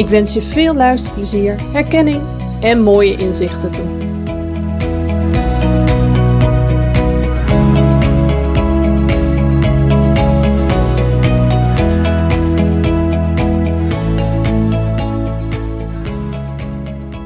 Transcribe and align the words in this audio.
Ik 0.00 0.08
wens 0.08 0.34
je 0.34 0.42
veel 0.42 0.74
luisterplezier, 0.74 1.72
herkenning 1.72 2.22
en 2.60 2.82
mooie 2.82 3.16
inzichten 3.16 3.70
toe. 3.70 3.84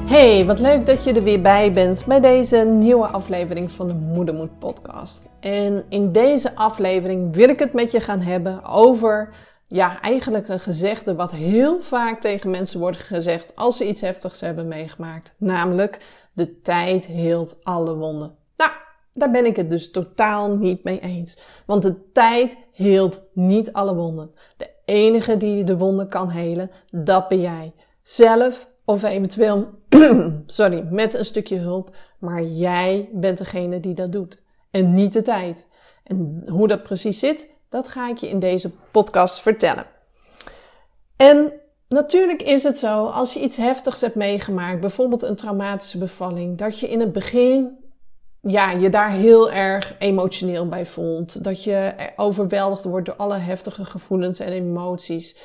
Hey, 0.06 0.45
wat 0.45 0.58
leuk 0.61 0.86
dat 0.86 1.05
je 1.05 1.12
er 1.12 1.22
weer 1.22 1.41
bij 1.41 1.72
bent 1.72 2.05
bij 2.06 2.20
deze 2.20 2.56
nieuwe 2.56 3.06
aflevering 3.06 3.72
van 3.72 3.86
de 3.86 3.95
Moedermoed 3.95 4.58
podcast. 4.58 5.28
En 5.41 5.84
in 5.89 6.12
deze 6.12 6.56
aflevering 6.56 7.34
wil 7.34 7.48
ik 7.48 7.58
het 7.58 7.72
met 7.72 7.92
je 7.92 8.00
gaan 8.00 8.20
hebben 8.20 8.64
over 8.64 9.28
ja, 9.75 10.00
eigenlijk 10.00 10.48
een 10.48 10.61
gezegde 10.61 11.14
wat 11.14 11.33
heel 11.33 11.80
vaak 11.80 12.20
tegen 12.20 12.50
mensen 12.50 12.80
wordt 12.80 12.97
gezegd 12.97 13.56
als 13.56 13.77
ze 13.77 13.89
iets 13.89 14.00
heftigs 14.00 14.41
hebben 14.41 14.69
meegemaakt. 14.69 15.34
Namelijk, 15.39 15.98
de 16.33 16.61
tijd 16.61 17.06
heelt 17.06 17.58
alle 17.62 17.95
wonden. 17.95 18.36
Nou, 18.56 18.70
daar 19.12 19.30
ben 19.30 19.47
ik 19.47 19.56
het 19.56 19.70
dus 19.70 19.91
totaal 19.91 20.56
niet 20.56 20.84
mee 20.84 21.00
eens. 21.00 21.39
Want 21.67 21.83
de 21.83 22.11
tijd 22.12 22.56
heelt 22.72 23.22
niet 23.33 23.72
alle 23.72 23.95
wonden. 23.95 24.30
De 24.56 24.70
enige 24.84 25.36
die 25.36 25.64
de 25.64 25.77
wonden 25.77 26.08
kan 26.08 26.28
helen, 26.30 26.70
dat 26.91 27.28
ben 27.28 27.41
jij. 27.41 27.72
Zelf 28.02 28.69
of 28.84 29.02
eventueel, 29.02 29.69
sorry, 30.47 30.86
met 30.91 31.14
een 31.14 31.25
stukje 31.25 31.58
hulp. 31.58 31.97
Maar 32.19 32.42
jij 32.42 33.08
bent 33.12 33.39
degene 33.39 33.80
die 33.80 33.95
dat 33.95 34.12
doet. 34.12 34.42
En 34.70 34.95
niet 34.95 35.12
de 35.12 35.22
tijd. 35.22 35.69
En 36.05 36.45
hoe 36.48 36.69
dat 36.69 36.83
precies 36.83 37.19
zit, 37.19 37.53
dat 37.75 37.89
ga 37.89 38.08
ik 38.08 38.17
je 38.17 38.28
in 38.28 38.39
deze 38.39 38.70
podcast 38.91 39.41
vertellen. 39.41 39.84
En 41.17 41.53
natuurlijk 41.89 42.42
is 42.42 42.62
het 42.62 42.78
zo, 42.78 43.05
als 43.05 43.33
je 43.33 43.41
iets 43.41 43.56
heftigs 43.56 44.00
hebt 44.00 44.14
meegemaakt, 44.14 44.80
bijvoorbeeld 44.80 45.23
een 45.23 45.36
traumatische 45.36 45.98
bevalling, 45.98 46.58
dat 46.58 46.79
je 46.79 46.89
in 46.89 47.01
het 47.01 47.13
begin 47.13 47.79
ja, 48.40 48.70
je 48.70 48.89
daar 48.89 49.11
heel 49.11 49.51
erg 49.51 49.95
emotioneel 49.98 50.68
bij 50.68 50.86
voelt. 50.86 51.45
Dat 51.45 51.64
je 51.64 51.95
overweldigd 52.17 52.84
wordt 52.84 53.07
door 53.07 53.17
alle 53.17 53.36
heftige 53.36 53.84
gevoelens 53.84 54.40
en 54.40 54.52
emoties. 54.52 55.39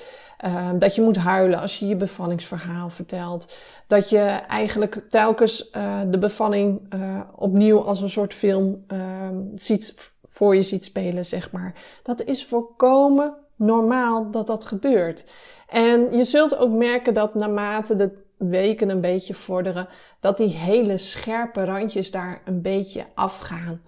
Uh, 0.46 0.70
dat 0.76 0.96
je 0.96 1.02
moet 1.02 1.18
huilen 1.18 1.60
als 1.60 1.80
je 1.80 1.88
je 1.88 1.96
bevallingsverhaal 1.96 2.90
vertelt. 2.90 3.54
Dat 3.88 4.10
je 4.10 4.20
eigenlijk 4.48 5.02
telkens 5.10 5.70
uh, 5.76 6.00
de 6.08 6.18
bevalling 6.18 6.94
uh, 6.94 7.20
opnieuw 7.36 7.84
als 7.84 8.02
een 8.02 8.10
soort 8.10 8.34
film 8.34 8.84
ehm, 8.88 9.36
ziet 9.56 10.14
voor 10.30 10.56
je 10.56 10.62
ziet 10.62 10.84
spelen, 10.84 11.26
zeg 11.26 11.52
maar. 11.52 11.74
Dat 12.04 12.24
is 12.24 12.46
volkomen 12.46 13.34
normaal 13.56 14.32
dat 14.32 14.48
dat 14.48 14.66
gebeurt. 14.66 15.26
En 15.68 16.18
je 16.18 16.24
zult 16.24 16.58
ook 16.58 16.72
merken 16.72 17.14
dat 17.14 17.36
naarmate 17.36 17.96
de 17.96 18.28
weken 18.38 18.90
een 18.90 19.02
beetje 19.02 19.34
vorderen, 19.34 19.88
dat 20.20 20.38
die 20.38 20.50
hele 20.50 20.98
scherpe 20.98 21.66
randjes 21.66 22.12
daar 22.12 22.42
een 22.46 22.62
beetje 22.62 23.06
afgaan. 23.14 23.82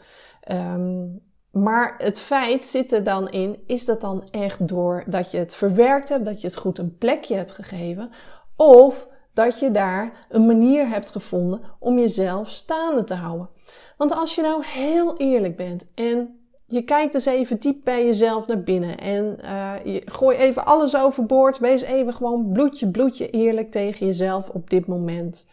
Um, 0.51 1.21
maar 1.51 1.95
het 1.97 2.19
feit 2.19 2.65
zit 2.65 2.91
er 2.91 3.03
dan 3.03 3.29
in, 3.29 3.63
is 3.65 3.85
dat 3.85 4.01
dan 4.01 4.29
echt 4.31 4.67
door 4.67 5.03
dat 5.07 5.31
je 5.31 5.37
het 5.37 5.55
verwerkt 5.55 6.09
hebt, 6.09 6.25
dat 6.25 6.41
je 6.41 6.47
het 6.47 6.55
goed 6.55 6.77
een 6.77 6.97
plekje 6.97 7.35
hebt 7.35 7.51
gegeven, 7.51 8.11
of 8.55 9.07
dat 9.33 9.59
je 9.59 9.71
daar 9.71 10.25
een 10.29 10.45
manier 10.45 10.87
hebt 10.87 11.09
gevonden 11.09 11.61
om 11.79 11.99
jezelf 11.99 12.49
staande 12.49 13.03
te 13.03 13.13
houden. 13.13 13.49
Want 13.97 14.15
als 14.15 14.35
je 14.35 14.41
nou 14.41 14.65
heel 14.65 15.17
eerlijk 15.17 15.55
bent 15.55 15.91
en 15.95 16.41
je 16.71 16.81
kijkt 16.81 17.13
eens 17.13 17.25
even 17.25 17.59
diep 17.59 17.83
bij 17.83 18.05
jezelf 18.05 18.47
naar 18.47 18.63
binnen 18.63 18.97
en 18.97 19.37
uh, 19.43 19.73
je 19.83 20.01
gooi 20.05 20.37
even 20.37 20.65
alles 20.65 20.95
overboord. 20.95 21.57
Wees 21.57 21.81
even 21.81 22.13
gewoon 22.13 22.51
bloedje, 22.51 22.87
bloedje 22.87 23.29
eerlijk 23.29 23.71
tegen 23.71 24.05
jezelf 24.05 24.49
op 24.49 24.69
dit 24.69 24.87
moment. 24.87 25.49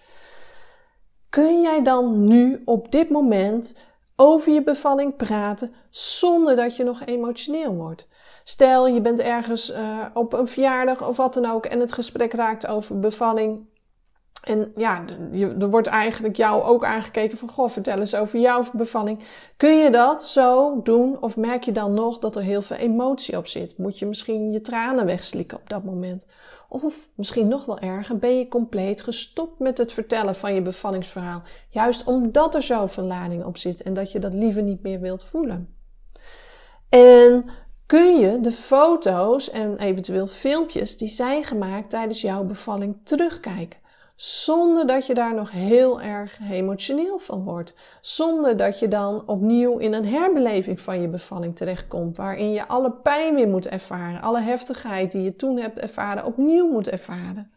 Kun 1.29 1.61
jij 1.61 1.83
dan 1.83 2.25
nu 2.25 2.63
op 2.65 2.93
dit 2.93 3.11
moment 3.11 3.79
over 4.17 4.53
je 4.53 4.63
bevalling 4.63 5.17
praten 5.17 5.73
zonder 5.91 6.57
dat 6.57 6.77
je 6.77 6.85
nog 6.85 7.05
emotioneel 7.05 7.75
wordt? 7.75 8.09
Stel, 8.45 8.87
je 8.87 9.01
bent 9.01 9.21
ergens 9.21 9.71
uh, 9.71 10.05
op 10.15 10.33
een 10.33 10.49
verjaardag 10.49 11.09
of 11.09 11.17
wat 11.17 11.35
dan 11.35 11.47
ook 11.47 11.67
en 11.67 11.81
het 11.81 11.93
gesprek 11.93 12.33
raakt 12.33 12.67
over 12.67 12.99
bevalling 12.99 13.67
en 14.49 14.73
ja, 14.77 15.05
er 15.33 15.71
wordt 15.71 15.87
eigenlijk 15.87 16.37
jou 16.37 16.63
ook 16.63 16.85
aangekeken 16.85 17.39
van, 17.39 17.49
goh, 17.51 17.69
vertel 17.69 17.99
eens 17.99 18.15
over 18.15 18.39
jouw 18.39 18.65
bevalling. 18.73 19.19
Kun 19.57 19.77
je 19.79 19.91
dat 19.91 20.25
zo 20.25 20.81
doen 20.83 21.23
of 21.23 21.37
merk 21.37 21.65
je 21.65 21.73
dan 21.73 21.95
nog 21.95 22.19
dat 22.19 22.37
er 22.37 22.43
heel 22.43 22.63
veel 22.63 22.77
emotie 22.77 23.37
op 23.37 23.47
zit? 23.47 23.79
Moet 23.79 23.99
je 23.99 24.07
misschien 24.07 24.53
je 24.53 24.61
tranen 24.61 25.07
wegslikken 25.07 25.59
op 25.59 25.69
dat 25.69 25.85
moment? 25.85 26.27
Of 26.69 27.09
misschien 27.15 27.49
nog 27.49 27.65
wel 27.65 27.79
erger, 27.79 28.19
ben 28.19 28.39
je 28.39 28.49
compleet 28.49 29.03
gestopt 29.03 29.59
met 29.59 29.79
het 29.79 29.93
vertellen 29.93 30.35
van 30.35 30.55
je 30.55 30.63
bevallingsverhaal. 30.63 31.43
Juist 31.69 32.07
omdat 32.07 32.55
er 32.55 32.63
zoveel 32.63 33.05
lading 33.05 33.45
op 33.45 33.57
zit 33.57 33.83
en 33.83 33.95
dat 33.95 34.13
je 34.13 34.19
dat 34.19 34.33
liever 34.33 34.63
niet 34.63 34.83
meer 34.83 35.01
wilt 35.01 35.25
voelen. 35.25 35.75
En 36.89 37.45
kun 37.87 38.19
je 38.19 38.41
de 38.41 38.53
foto's 38.53 39.51
en 39.51 39.79
eventueel 39.79 40.27
filmpjes 40.27 40.97
die 40.97 41.09
zijn 41.09 41.45
gemaakt 41.45 41.91
tijdens 41.91 42.21
jouw 42.21 42.45
bevalling 42.45 42.97
terugkijken? 43.05 43.87
Zonder 44.21 44.87
dat 44.87 45.07
je 45.07 45.15
daar 45.15 45.35
nog 45.35 45.51
heel 45.51 46.01
erg 46.01 46.39
emotioneel 46.51 47.19
van 47.19 47.45
wordt. 47.45 47.75
Zonder 48.01 48.57
dat 48.57 48.79
je 48.79 48.89
dan 48.89 49.29
opnieuw 49.29 49.79
in 49.79 49.93
een 49.93 50.07
herbeleving 50.07 50.81
van 50.81 51.01
je 51.01 51.09
bevalling 51.09 51.57
terechtkomt. 51.57 52.17
Waarin 52.17 52.53
je 52.53 52.69
alle 52.69 52.93
pijn 52.93 53.35
weer 53.35 53.49
moet 53.49 53.69
ervaren. 53.69 54.21
Alle 54.21 54.41
heftigheid 54.41 55.13
die 55.13 55.23
je 55.23 55.37
toen 55.37 55.59
hebt 55.59 55.79
ervaren 55.79 56.25
opnieuw 56.25 56.71
moet 56.71 56.89
ervaren. 56.89 57.53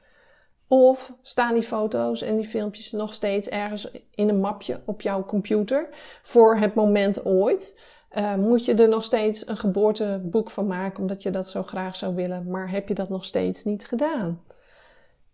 Of 0.68 1.14
staan 1.22 1.54
die 1.54 1.64
foto's 1.64 2.22
en 2.22 2.36
die 2.36 2.46
filmpjes 2.46 2.92
nog 2.92 3.14
steeds 3.14 3.50
ergens 3.50 3.92
in 4.12 4.30
een 4.30 4.40
mapje 4.40 4.82
op 4.86 5.02
jouw 5.02 5.26
computer 5.26 5.88
voor 6.22 6.58
het 6.58 6.74
moment 6.74 7.26
ooit? 7.26 7.80
Uh, 8.18 8.36
moet 8.36 8.66
je 8.66 8.74
er 8.74 8.90
nog 8.90 9.04
steeds 9.04 9.48
een 9.48 9.58
geboorteboek 9.58 10.50
van 10.50 10.68
maken 10.68 11.00
omdat 11.00 11.24
je 11.24 11.30
dat 11.30 11.48
zo 11.48 11.64
graag 11.64 11.96
zou 11.96 12.16
willen, 12.16 12.50
maar 12.50 12.72
heb 12.72 12.88
je 12.88 12.94
dat 12.94 13.10
nog 13.10 13.26
steeds 13.26 13.64
niet 13.64 13.88
gedaan? 13.88 14.42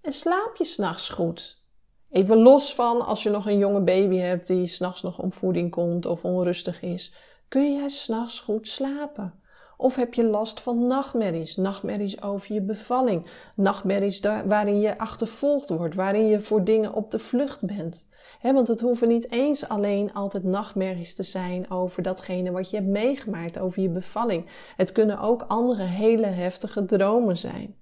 En 0.08 0.14
slaap 0.14 0.56
je 0.56 0.64
s'nachts 0.64 1.10
goed? 1.10 1.62
Even 2.10 2.38
los 2.38 2.76
van 2.76 3.06
als 3.06 3.24
je 3.24 3.30
nog 3.30 3.46
een 3.46 3.58
jonge 3.58 3.82
baby 3.82 4.18
hebt 4.18 4.48
die 4.48 4.68
s'nachts 4.68 5.02
nog 5.02 5.20
om 5.20 5.34
voeding 5.34 5.72
komt 5.72 6.06
of 6.06 6.26
onrustig 6.26 6.82
is. 6.82 7.16
Kun 7.48 7.74
jij 7.74 7.90
s'nachts 7.90 8.40
goed 8.40 8.68
slapen? 8.68 9.42
Of 9.78 9.96
heb 9.96 10.14
je 10.14 10.26
last 10.26 10.60
van 10.60 10.88
nachtmerries? 10.88 11.56
Nachtmerries 11.56 12.22
over 12.22 12.54
je 12.54 12.62
bevalling. 12.62 13.26
Nachtmerries 13.56 14.20
waarin 14.46 14.80
je 14.80 14.98
achtervolgd 14.98 15.70
wordt, 15.70 15.96
waarin 15.96 16.28
je 16.28 16.42
voor 16.42 16.64
dingen 16.64 16.94
op 16.94 17.12
de 17.12 17.20
vlucht 17.20 17.62
bent. 17.62 18.08
want 18.42 18.68
het 18.68 18.82
hoeven 18.82 19.08
niet 19.08 19.32
eens 19.32 19.70
alleen 19.70 20.14
altijd 20.14 20.44
nachtmerries 20.44 21.16
te 21.16 21.24
zijn 21.24 21.72
over 21.72 22.04
datgene 22.04 22.52
wat 22.52 22.70
je 22.70 22.76
hebt 22.76 22.90
meegemaakt, 22.90 23.60
over 23.60 23.82
je 23.82 23.90
bevalling. 23.90 24.46
Het 24.76 24.92
kunnen 24.92 25.20
ook 25.20 25.46
andere 25.48 25.84
hele 25.84 26.28
heftige 26.28 26.86
dromen 26.86 27.38
zijn. 27.38 27.76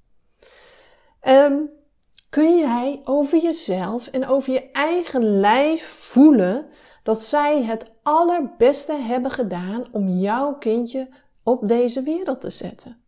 Um, 1.22 1.84
kun 2.36 2.58
jij 2.58 3.02
over 3.04 3.42
jezelf 3.42 4.08
en 4.08 4.28
over 4.28 4.54
je 4.54 4.72
eigen 4.72 5.40
lijf 5.40 5.86
voelen 5.86 6.66
dat 7.04 7.22
zij 7.22 7.64
het 7.64 7.92
allerbeste 8.04 8.94
hebben 8.94 9.32
gedaan 9.32 9.84
om 9.92 10.10
jouw 10.10 10.58
kindje 10.58 11.10
op 11.44 11.68
deze 11.68 12.02
wereld 12.02 12.42
te 12.42 12.50
zetten? 12.50 13.04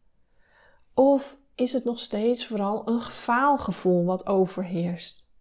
Of 0.93 1.37
is 1.55 1.73
het 1.73 1.83
nog 1.83 1.99
steeds 1.99 2.47
vooral 2.47 2.81
een 2.85 3.01
faalgevoel 3.01 4.05
wat 4.05 4.27
overheerst? 4.27 5.35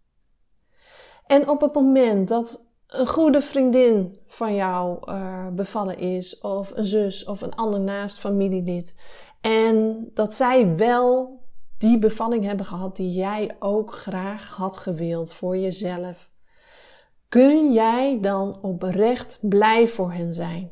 En 1.25 1.49
op 1.49 1.61
het 1.61 1.73
moment 1.73 2.27
dat 2.27 2.65
een 2.87 3.07
goede 3.07 3.41
vriendin 3.41 4.19
van 4.25 4.55
jou 4.55 5.11
uh, 5.11 5.47
bevallen 5.47 5.97
is, 5.97 6.39
of 6.39 6.71
een 6.75 6.85
zus 6.85 7.25
of 7.25 7.41
een 7.41 7.55
ander 7.55 7.79
naast 7.79 8.19
familielid, 8.19 9.01
en 9.41 10.09
dat 10.13 10.33
zij 10.33 10.75
wel 10.75 11.35
die 11.77 11.99
bevalling 11.99 12.45
hebben 12.45 12.65
gehad 12.65 12.95
die 12.95 13.11
jij 13.11 13.55
ook 13.59 13.93
graag 13.93 14.49
had 14.49 14.77
gewild 14.77 15.33
voor 15.33 15.57
jezelf, 15.57 16.29
kun 17.29 17.73
jij 17.73 18.17
dan 18.21 18.61
oprecht 18.61 19.39
blij 19.41 19.87
voor 19.87 20.11
hen 20.11 20.33
zijn? 20.33 20.71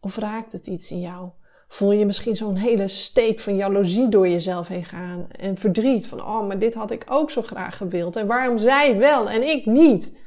Of 0.00 0.16
raakt 0.16 0.52
het 0.52 0.66
iets 0.66 0.90
in 0.90 1.00
jou? 1.00 1.28
Voel 1.68 1.92
je 1.92 2.06
misschien 2.06 2.36
zo'n 2.36 2.56
hele 2.56 2.88
steek 2.88 3.40
van 3.40 3.56
jaloezie 3.56 4.08
door 4.08 4.28
jezelf 4.28 4.68
heen 4.68 4.84
gaan 4.84 5.30
en 5.30 5.56
verdriet 5.56 6.06
van, 6.06 6.20
oh, 6.20 6.46
maar 6.46 6.58
dit 6.58 6.74
had 6.74 6.90
ik 6.90 7.04
ook 7.08 7.30
zo 7.30 7.42
graag 7.42 7.76
gewild 7.76 8.16
en 8.16 8.26
waarom 8.26 8.58
zij 8.58 8.98
wel 8.98 9.30
en 9.30 9.48
ik 9.48 9.66
niet? 9.66 10.22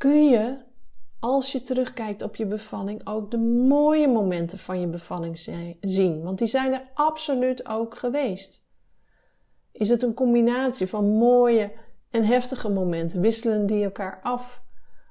kun 0.00 0.28
je, 0.28 0.58
als 1.20 1.52
je 1.52 1.62
terugkijkt 1.62 2.22
op 2.22 2.36
je 2.36 2.46
bevalling, 2.46 3.06
ook 3.06 3.30
de 3.30 3.38
mooie 3.68 4.08
momenten 4.08 4.58
van 4.58 4.80
je 4.80 4.86
bevalling 4.86 5.38
zien. 5.80 6.22
Want 6.22 6.38
die 6.38 6.46
zijn 6.46 6.72
er 6.72 6.90
absoluut 6.94 7.68
ook 7.68 7.96
geweest. 7.96 8.68
Is 9.72 9.88
het 9.88 10.02
een 10.02 10.14
combinatie 10.14 10.86
van 10.86 11.10
mooie 11.10 11.72
en 12.10 12.24
heftige 12.24 12.68
momenten? 12.68 13.20
Wisselen 13.20 13.66
die 13.66 13.84
elkaar 13.84 14.20
af? 14.22 14.62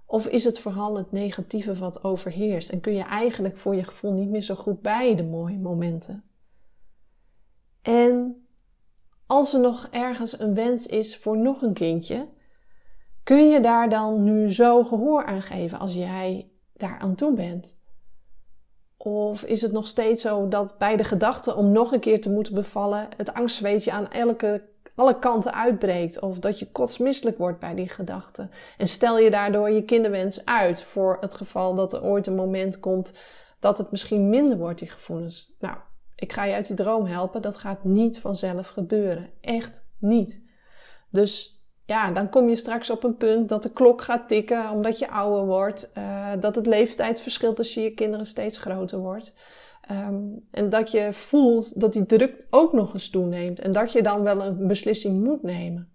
Of 0.06 0.28
is 0.28 0.44
het 0.44 0.60
vooral 0.60 0.98
het 0.98 1.12
negatieve 1.12 1.74
wat 1.74 2.04
overheerst? 2.04 2.70
En 2.70 2.82
kun 2.82 2.94
je 2.94 3.04
eigenlijk 3.04 3.58
voor 3.58 3.76
je 3.76 3.84
gevoel 3.84 4.14
niet 4.14 4.30
meer 4.30 4.42
zo 4.42 4.56
goed 4.56 4.82
bij 4.82 5.16
de 5.16 5.24
mooie 5.24 5.60
momenten? 5.60 6.24
En 7.82 8.44
als 9.26 9.54
er 9.54 9.60
nog 9.60 9.88
ergens 9.92 10.40
een 10.40 10.54
wens 10.54 10.88
is 10.88 11.18
voor 11.18 11.38
nog 11.38 11.62
een 11.62 11.74
kindje, 11.74 12.28
Kun 13.30 13.50
je 13.50 13.60
daar 13.60 13.90
dan 13.90 14.24
nu 14.24 14.52
zo 14.52 14.84
gehoor 14.84 15.26
aan 15.26 15.42
geven 15.42 15.80
als 15.80 15.94
jij 15.94 16.52
daar 16.74 17.00
aan 17.00 17.16
toe 17.16 17.34
bent? 17.34 17.78
Of 18.98 19.44
is 19.44 19.62
het 19.62 19.72
nog 19.72 19.88
steeds 19.88 20.22
zo 20.22 20.48
dat 20.48 20.76
bij 20.78 20.98
de 20.98 21.04
gedachte 21.04 21.56
om 21.56 21.72
nog 21.72 21.92
een 21.92 22.00
keer 22.00 22.22
te 22.22 22.30
moeten 22.30 22.54
bevallen, 22.54 23.08
het 23.18 23.34
angstzweetje 23.34 23.92
aan 23.92 24.12
elke, 24.12 24.64
alle 24.96 25.20
kanten 25.20 25.54
uitbreekt? 25.54 26.20
Of 26.20 26.40
dat 26.40 26.60
je 26.60 26.72
kotsmisselijk 26.72 27.38
wordt 27.38 27.60
bij 27.60 27.76
die 27.76 27.90
gedachte? 27.90 28.50
En 28.78 28.88
stel 28.88 29.20
je 29.20 29.32
daardoor 29.32 29.70
je 29.70 29.84
kinderwens 29.84 30.46
uit 30.46 30.82
voor 30.82 31.18
het 31.22 31.34
geval 31.34 31.76
dat 31.76 31.94
er 31.94 32.04
ooit 32.04 32.28
een 32.28 32.36
moment 32.36 32.80
komt 32.80 33.14
dat 33.60 33.78
het 33.78 33.92
misschien 33.92 34.30
minder 34.30 34.58
wordt, 34.58 34.80
die 34.80 34.90
gevoelens. 34.90 35.56
Nou, 35.60 35.78
ik 36.16 36.34
ga 36.34 36.44
je 36.44 36.54
uit 36.54 36.68
die 36.68 36.76
droom 36.76 37.06
helpen. 37.06 37.42
Dat 37.42 37.58
gaat 37.58 37.84
niet 37.84 38.20
vanzelf 38.20 38.68
gebeuren. 38.68 39.30
Echt 39.42 39.86
niet. 40.00 40.44
Dus 41.10 41.59
ja, 41.90 42.12
dan 42.12 42.30
kom 42.30 42.50
je 42.50 42.56
straks 42.56 42.90
op 42.90 43.04
een 43.04 43.16
punt 43.16 43.50
dat 43.50 43.64
de 43.64 43.72
klok 43.72 44.02
gaat 44.02 44.28
tikken 44.28 44.70
omdat 44.70 45.00
je 45.00 45.10
ouder 45.10 45.46
wordt. 45.46 45.92
Uh, 45.98 46.32
dat 46.40 46.56
het 46.56 46.66
leeftijdsverschil 46.66 47.54
tussen 47.54 47.82
je 47.82 47.94
kinderen 47.94 48.26
steeds 48.26 48.58
groter 48.58 49.00
wordt. 49.00 49.34
Um, 49.92 50.48
en 50.52 50.70
dat 50.70 50.92
je 50.92 51.14
voelt 51.14 51.80
dat 51.80 51.94
die 51.94 52.06
druk 52.06 52.46
ook 52.50 52.74
nog 52.74 52.94
eens 52.94 53.10
toeneemt. 53.10 53.60
En 53.60 53.72
dat 53.72 53.92
je 53.92 54.02
dan 54.02 54.24
wel 54.24 54.42
een 54.42 54.68
beslissing 54.68 55.24
moet 55.24 55.44
nemen. 55.44 55.92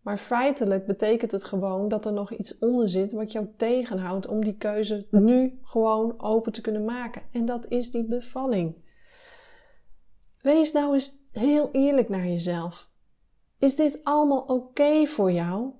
Maar 0.00 0.18
feitelijk 0.18 0.86
betekent 0.86 1.32
het 1.32 1.44
gewoon 1.44 1.88
dat 1.88 2.06
er 2.06 2.12
nog 2.12 2.32
iets 2.32 2.58
onder 2.58 2.88
zit 2.88 3.12
wat 3.12 3.32
jou 3.32 3.46
tegenhoudt 3.56 4.26
om 4.26 4.44
die 4.44 4.56
keuze 4.56 5.06
nu 5.10 5.58
gewoon 5.62 6.14
open 6.20 6.52
te 6.52 6.60
kunnen 6.60 6.84
maken. 6.84 7.22
En 7.32 7.44
dat 7.44 7.66
is 7.68 7.90
die 7.90 8.04
bevalling. 8.04 8.74
Wees 10.40 10.72
nou 10.72 10.92
eens 10.92 11.12
heel 11.32 11.68
eerlijk 11.72 12.08
naar 12.08 12.26
jezelf. 12.26 12.92
Is 13.64 13.76
dit 13.76 14.00
allemaal 14.02 14.44
oké 14.46 15.06
voor 15.06 15.32
jou? 15.32 15.70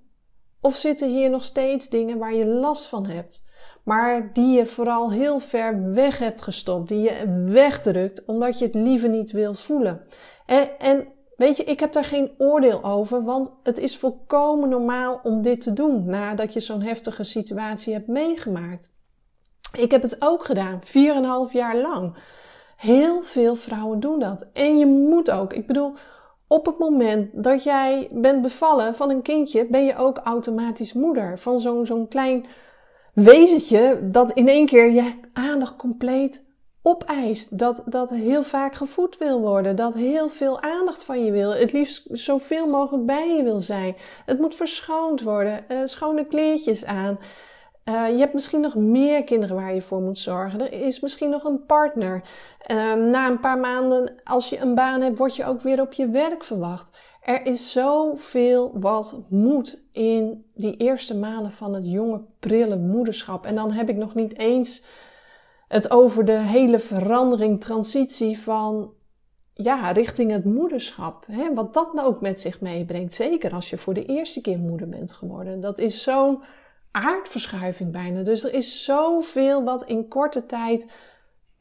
Of 0.60 0.76
zitten 0.76 1.08
hier 1.08 1.30
nog 1.30 1.44
steeds 1.44 1.88
dingen 1.88 2.18
waar 2.18 2.34
je 2.34 2.46
last 2.46 2.86
van 2.86 3.06
hebt, 3.06 3.46
maar 3.82 4.32
die 4.32 4.56
je 4.56 4.66
vooral 4.66 5.12
heel 5.12 5.38
ver 5.38 5.92
weg 5.92 6.18
hebt 6.18 6.42
gestopt, 6.42 6.88
die 6.88 7.02
je 7.02 7.44
wegdrukt 7.46 8.24
omdat 8.24 8.58
je 8.58 8.64
het 8.64 8.74
liever 8.74 9.08
niet 9.08 9.30
wilt 9.30 9.60
voelen? 9.60 10.06
En, 10.46 10.78
en 10.78 11.06
weet 11.36 11.56
je, 11.56 11.64
ik 11.64 11.80
heb 11.80 11.92
daar 11.92 12.04
geen 12.04 12.30
oordeel 12.38 12.84
over, 12.84 13.24
want 13.24 13.54
het 13.62 13.78
is 13.78 13.96
volkomen 13.96 14.68
normaal 14.68 15.20
om 15.22 15.42
dit 15.42 15.60
te 15.60 15.72
doen 15.72 16.04
nadat 16.04 16.52
je 16.52 16.60
zo'n 16.60 16.82
heftige 16.82 17.24
situatie 17.24 17.92
hebt 17.92 18.08
meegemaakt. 18.08 18.92
Ik 19.72 19.90
heb 19.90 20.02
het 20.02 20.16
ook 20.18 20.44
gedaan, 20.44 20.80
4,5 21.48 21.52
jaar 21.52 21.76
lang. 21.76 22.16
Heel 22.76 23.22
veel 23.22 23.54
vrouwen 23.54 24.00
doen 24.00 24.18
dat. 24.18 24.46
En 24.52 24.78
je 24.78 24.86
moet 24.86 25.30
ook. 25.30 25.52
Ik 25.52 25.66
bedoel, 25.66 25.92
op 26.54 26.66
het 26.66 26.78
moment 26.78 27.30
dat 27.32 27.62
jij 27.62 28.08
bent 28.12 28.42
bevallen 28.42 28.94
van 28.94 29.10
een 29.10 29.22
kindje, 29.22 29.66
ben 29.66 29.84
je 29.84 29.96
ook 29.96 30.18
automatisch 30.18 30.92
moeder. 30.92 31.38
Van 31.38 31.60
zo'n 31.60 31.86
zo'n 31.86 32.08
klein 32.08 32.46
wezentje 33.12 33.98
dat 34.02 34.32
in 34.32 34.48
één 34.48 34.66
keer 34.66 34.90
je 34.90 35.12
aandacht 35.32 35.76
compleet 35.76 36.44
opeist. 36.82 37.58
Dat, 37.58 37.82
dat 37.86 38.10
heel 38.10 38.42
vaak 38.42 38.74
gevoed 38.74 39.18
wil 39.18 39.40
worden. 39.40 39.76
Dat 39.76 39.94
heel 39.94 40.28
veel 40.28 40.60
aandacht 40.60 41.04
van 41.04 41.24
je 41.24 41.30
wil. 41.30 41.50
Het 41.50 41.72
liefst 41.72 42.08
zoveel 42.10 42.66
mogelijk 42.66 43.06
bij 43.06 43.36
je 43.36 43.42
wil 43.42 43.60
zijn. 43.60 43.94
Het 44.26 44.38
moet 44.38 44.54
verschoond 44.54 45.22
worden. 45.22 45.64
Uh, 45.68 45.78
schone 45.84 46.26
kleertjes 46.26 46.84
aan. 46.84 47.18
Uh, 47.88 48.08
je 48.08 48.18
hebt 48.18 48.32
misschien 48.32 48.60
nog 48.60 48.74
meer 48.74 49.24
kinderen 49.24 49.56
waar 49.56 49.74
je 49.74 49.82
voor 49.82 50.00
moet 50.00 50.18
zorgen. 50.18 50.60
Er 50.60 50.86
is 50.86 51.00
misschien 51.00 51.30
nog 51.30 51.44
een 51.44 51.64
partner. 51.66 52.22
Uh, 52.70 52.94
na 52.94 53.28
een 53.28 53.40
paar 53.40 53.58
maanden, 53.58 54.14
als 54.24 54.48
je 54.48 54.58
een 54.58 54.74
baan 54.74 55.00
hebt, 55.00 55.18
word 55.18 55.36
je 55.36 55.44
ook 55.44 55.60
weer 55.60 55.80
op 55.80 55.92
je 55.92 56.08
werk 56.08 56.44
verwacht. 56.44 56.98
Er 57.22 57.46
is 57.46 57.72
zoveel 57.72 58.70
wat 58.74 59.20
moet 59.28 59.82
in 59.92 60.44
die 60.54 60.76
eerste 60.76 61.16
maanden 61.16 61.52
van 61.52 61.74
het 61.74 61.90
jonge, 61.90 62.20
prille 62.38 62.76
moederschap. 62.76 63.46
En 63.46 63.54
dan 63.54 63.72
heb 63.72 63.88
ik 63.88 63.96
nog 63.96 64.14
niet 64.14 64.38
eens 64.38 64.84
het 65.68 65.90
over 65.90 66.24
de 66.24 66.38
hele 66.38 66.78
verandering, 66.78 67.60
transitie 67.60 68.38
van 68.38 68.92
ja, 69.54 69.90
richting 69.90 70.30
het 70.30 70.44
moederschap. 70.44 71.24
Hè? 71.26 71.54
Wat 71.54 71.74
dat 71.74 71.94
nou 71.94 72.06
ook 72.06 72.20
met 72.20 72.40
zich 72.40 72.60
meebrengt. 72.60 73.14
Zeker 73.14 73.52
als 73.52 73.70
je 73.70 73.78
voor 73.78 73.94
de 73.94 74.04
eerste 74.04 74.40
keer 74.40 74.58
moeder 74.58 74.88
bent 74.88 75.12
geworden. 75.12 75.60
Dat 75.60 75.78
is 75.78 76.02
zo'n 76.02 76.42
aardverschuiving 76.94 77.92
bijna. 77.92 78.22
Dus 78.22 78.44
er 78.44 78.54
is 78.54 78.84
zoveel 78.84 79.64
wat 79.64 79.84
in 79.84 80.08
korte 80.08 80.46
tijd 80.46 80.90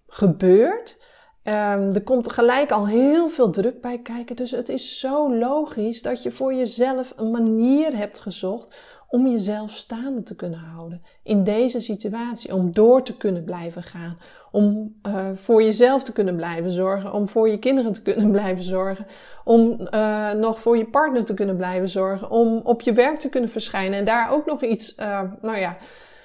gebeurt. 0.07 1.01
Um, 1.43 1.53
er 1.93 2.03
komt 2.03 2.31
gelijk 2.31 2.71
al 2.71 2.87
heel 2.87 3.29
veel 3.29 3.49
druk 3.49 3.81
bij 3.81 3.99
kijken. 3.99 4.35
Dus 4.35 4.51
het 4.51 4.69
is 4.69 4.99
zo 4.99 5.35
logisch 5.35 6.01
dat 6.01 6.23
je 6.23 6.31
voor 6.31 6.53
jezelf 6.53 7.13
een 7.15 7.31
manier 7.31 7.97
hebt 7.97 8.19
gezocht 8.19 8.75
om 9.13 9.27
jezelf 9.27 9.71
staande 9.71 10.23
te 10.23 10.35
kunnen 10.35 10.59
houden 10.59 11.01
in 11.23 11.43
deze 11.43 11.79
situatie, 11.79 12.53
om 12.53 12.71
door 12.71 13.03
te 13.03 13.17
kunnen 13.17 13.43
blijven 13.43 13.83
gaan, 13.83 14.17
om 14.51 14.95
uh, 15.07 15.29
voor 15.33 15.63
jezelf 15.63 16.03
te 16.03 16.11
kunnen 16.11 16.35
blijven 16.35 16.71
zorgen, 16.71 17.13
om 17.13 17.27
voor 17.27 17.49
je 17.49 17.59
kinderen 17.59 17.91
te 17.91 18.01
kunnen 18.01 18.31
blijven 18.37 18.63
zorgen, 18.63 19.05
om 19.43 19.87
uh, 19.93 20.31
nog 20.31 20.59
voor 20.59 20.77
je 20.77 20.85
partner 20.85 21.25
te 21.25 21.33
kunnen 21.33 21.57
blijven 21.57 21.89
zorgen, 21.89 22.29
om 22.29 22.61
op 22.63 22.81
je 22.81 22.93
werk 22.93 23.19
te 23.19 23.29
kunnen 23.29 23.49
verschijnen 23.49 23.99
en 23.99 24.05
daar 24.05 24.31
ook 24.31 24.45
nog 24.45 24.63
iets, 24.63 24.97
uh, 24.99 25.21
nou 25.41 25.57
ja, 25.57 25.77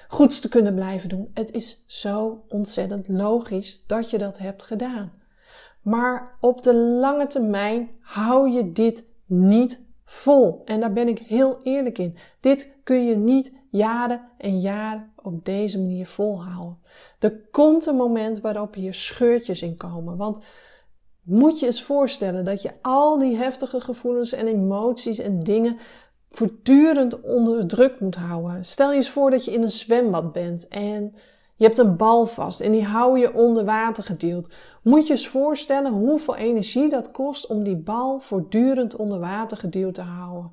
goeds 0.07 0.39
te 0.39 0.49
kunnen 0.49 0.75
blijven 0.75 1.09
doen. 1.09 1.31
Het 1.33 1.51
is 1.51 1.83
zo 1.87 2.43
ontzettend 2.47 3.07
logisch 3.07 3.85
dat 3.87 4.09
je 4.09 4.17
dat 4.17 4.37
hebt 4.37 4.63
gedaan. 4.63 5.11
Maar 5.81 6.37
op 6.39 6.63
de 6.63 6.75
lange 6.75 7.27
termijn 7.27 7.89
hou 8.01 8.49
je 8.49 8.71
dit 8.71 9.07
niet 9.25 9.87
vol. 10.11 10.61
En 10.65 10.79
daar 10.79 10.93
ben 10.93 11.07
ik 11.07 11.19
heel 11.19 11.59
eerlijk 11.63 11.97
in. 11.97 12.17
Dit 12.39 12.75
kun 12.83 13.05
je 13.05 13.15
niet 13.15 13.53
jaren 13.69 14.21
en 14.37 14.59
jaren 14.59 15.11
op 15.23 15.45
deze 15.45 15.79
manier 15.79 16.07
volhouden. 16.07 16.77
Er 17.19 17.39
komt 17.51 17.85
een 17.85 17.95
moment 17.95 18.39
waarop 18.39 18.73
hier 18.73 18.93
scheurtjes 18.93 19.61
in 19.61 19.77
komen. 19.77 20.17
Want 20.17 20.39
moet 21.21 21.59
je 21.59 21.65
eens 21.65 21.83
voorstellen 21.83 22.45
dat 22.45 22.61
je 22.61 22.71
al 22.81 23.19
die 23.19 23.35
heftige 23.35 23.81
gevoelens 23.81 24.33
en 24.33 24.47
emoties 24.47 25.19
en 25.19 25.43
dingen 25.43 25.77
voortdurend 26.29 27.21
onder 27.21 27.67
druk 27.67 27.99
moet 27.99 28.15
houden. 28.15 28.65
Stel 28.65 28.89
je 28.89 28.95
eens 28.95 29.09
voor 29.09 29.31
dat 29.31 29.45
je 29.45 29.51
in 29.51 29.61
een 29.61 29.71
zwembad 29.71 30.33
bent 30.33 30.67
en 30.67 31.15
je 31.55 31.65
hebt 31.65 31.77
een 31.77 31.95
bal 31.95 32.25
vast 32.25 32.59
en 32.59 32.71
die 32.71 32.83
hou 32.83 33.19
je 33.19 33.33
onder 33.33 33.65
water 33.65 34.03
gedeeld. 34.03 34.49
Moet 34.89 35.07
je 35.07 35.13
eens 35.13 35.27
voorstellen 35.27 35.91
hoeveel 35.91 36.35
energie 36.35 36.89
dat 36.89 37.11
kost 37.11 37.47
om 37.47 37.63
die 37.63 37.75
bal 37.75 38.19
voortdurend 38.19 38.95
onder 38.95 39.19
water 39.19 39.57
gedeeld 39.57 39.93
te 39.93 40.01
houden. 40.01 40.51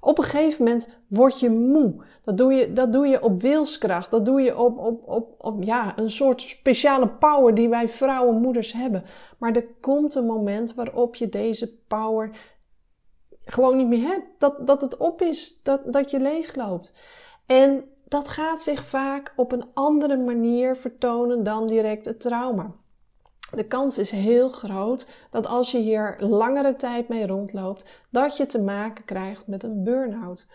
Op 0.00 0.18
een 0.18 0.24
gegeven 0.24 0.64
moment 0.64 0.98
word 1.06 1.40
je 1.40 1.50
moe. 1.50 2.04
Dat 2.24 2.38
doe 2.38 2.52
je, 2.52 2.72
dat 2.72 2.92
doe 2.92 3.06
je 3.06 3.22
op 3.22 3.40
wilskracht. 3.40 4.10
Dat 4.10 4.24
doe 4.24 4.40
je 4.40 4.58
op, 4.58 4.78
op, 4.78 5.08
op, 5.08 5.34
op 5.38 5.62
ja, 5.62 5.98
een 5.98 6.10
soort 6.10 6.40
speciale 6.40 7.08
power 7.08 7.54
die 7.54 7.68
wij 7.68 7.88
vrouwen 7.88 8.40
moeders 8.40 8.72
hebben. 8.72 9.04
Maar 9.38 9.56
er 9.56 9.66
komt 9.80 10.14
een 10.14 10.26
moment 10.26 10.74
waarop 10.74 11.14
je 11.14 11.28
deze 11.28 11.76
power 11.76 12.30
gewoon 13.44 13.76
niet 13.76 13.88
meer 13.88 14.06
hebt. 14.06 14.26
Dat, 14.38 14.66
dat 14.66 14.80
het 14.80 14.96
op 14.96 15.22
is, 15.22 15.62
dat, 15.62 15.92
dat 15.92 16.10
je 16.10 16.20
leegloopt. 16.20 16.94
En 17.46 17.84
dat 18.08 18.28
gaat 18.28 18.62
zich 18.62 18.84
vaak 18.84 19.32
op 19.36 19.52
een 19.52 19.64
andere 19.74 20.16
manier 20.16 20.76
vertonen 20.76 21.42
dan 21.42 21.66
direct 21.66 22.04
het 22.04 22.20
trauma. 22.20 22.74
De 23.50 23.66
kans 23.66 23.98
is 23.98 24.10
heel 24.10 24.48
groot 24.48 25.08
dat 25.30 25.46
als 25.46 25.70
je 25.70 25.78
hier 25.78 26.16
langere 26.18 26.76
tijd 26.76 27.08
mee 27.08 27.26
rondloopt, 27.26 27.84
dat 28.10 28.36
je 28.36 28.46
te 28.46 28.62
maken 28.62 29.04
krijgt 29.04 29.46
met 29.46 29.62
een 29.62 29.84
burn-out. 29.84 30.46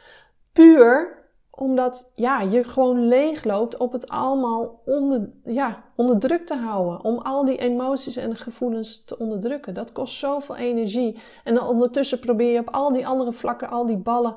Puur 0.52 1.20
omdat 1.52 2.12
ja, 2.16 2.42
je 2.42 2.64
gewoon 2.64 3.08
leegloopt 3.08 3.78
op 3.78 3.92
het 3.92 4.10
allemaal 4.10 4.82
onder, 4.86 5.30
ja, 5.44 5.84
onder 5.96 6.20
druk 6.20 6.46
te 6.46 6.56
houden. 6.56 7.04
Om 7.04 7.18
al 7.18 7.46
die 7.46 7.58
emoties 7.58 8.16
en 8.16 8.36
gevoelens 8.36 9.04
te 9.04 9.18
onderdrukken. 9.18 9.74
Dat 9.74 9.92
kost 9.92 10.16
zoveel 10.16 10.56
energie. 10.56 11.20
En 11.44 11.56
dan 11.56 11.68
ondertussen 11.68 12.20
probeer 12.20 12.52
je 12.52 12.60
op 12.60 12.70
al 12.70 12.92
die 12.92 13.08
andere 13.08 13.32
vlakken 13.32 13.70
al 13.70 13.86
die 13.86 13.98
ballen 13.98 14.36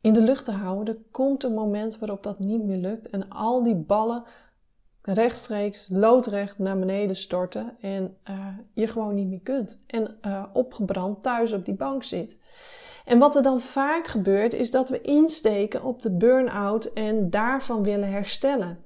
in 0.00 0.12
de 0.12 0.20
lucht 0.20 0.44
te 0.44 0.52
houden. 0.52 0.94
Er 0.94 1.00
komt 1.10 1.44
een 1.44 1.54
moment 1.54 1.98
waarop 1.98 2.22
dat 2.22 2.38
niet 2.38 2.64
meer 2.64 2.76
lukt. 2.76 3.10
En 3.10 3.28
al 3.28 3.62
die 3.62 3.76
ballen 3.76 4.24
rechtstreeks, 5.12 5.88
loodrecht 5.90 6.58
naar 6.58 6.78
beneden 6.78 7.16
storten. 7.16 7.76
En 7.80 8.16
uh, 8.30 8.46
je 8.72 8.86
gewoon 8.86 9.14
niet 9.14 9.28
meer 9.28 9.40
kunt. 9.42 9.82
En 9.86 10.18
uh, 10.26 10.44
opgebrand 10.52 11.22
thuis 11.22 11.52
op 11.52 11.64
die 11.64 11.74
bank 11.74 12.02
zit. 12.02 12.38
En 13.08 13.18
wat 13.18 13.36
er 13.36 13.42
dan 13.42 13.60
vaak 13.60 14.06
gebeurt, 14.06 14.54
is 14.54 14.70
dat 14.70 14.88
we 14.88 15.00
insteken 15.00 15.84
op 15.84 16.02
de 16.02 16.10
burn-out 16.10 16.84
en 16.84 17.30
daarvan 17.30 17.82
willen 17.82 18.10
herstellen. 18.10 18.78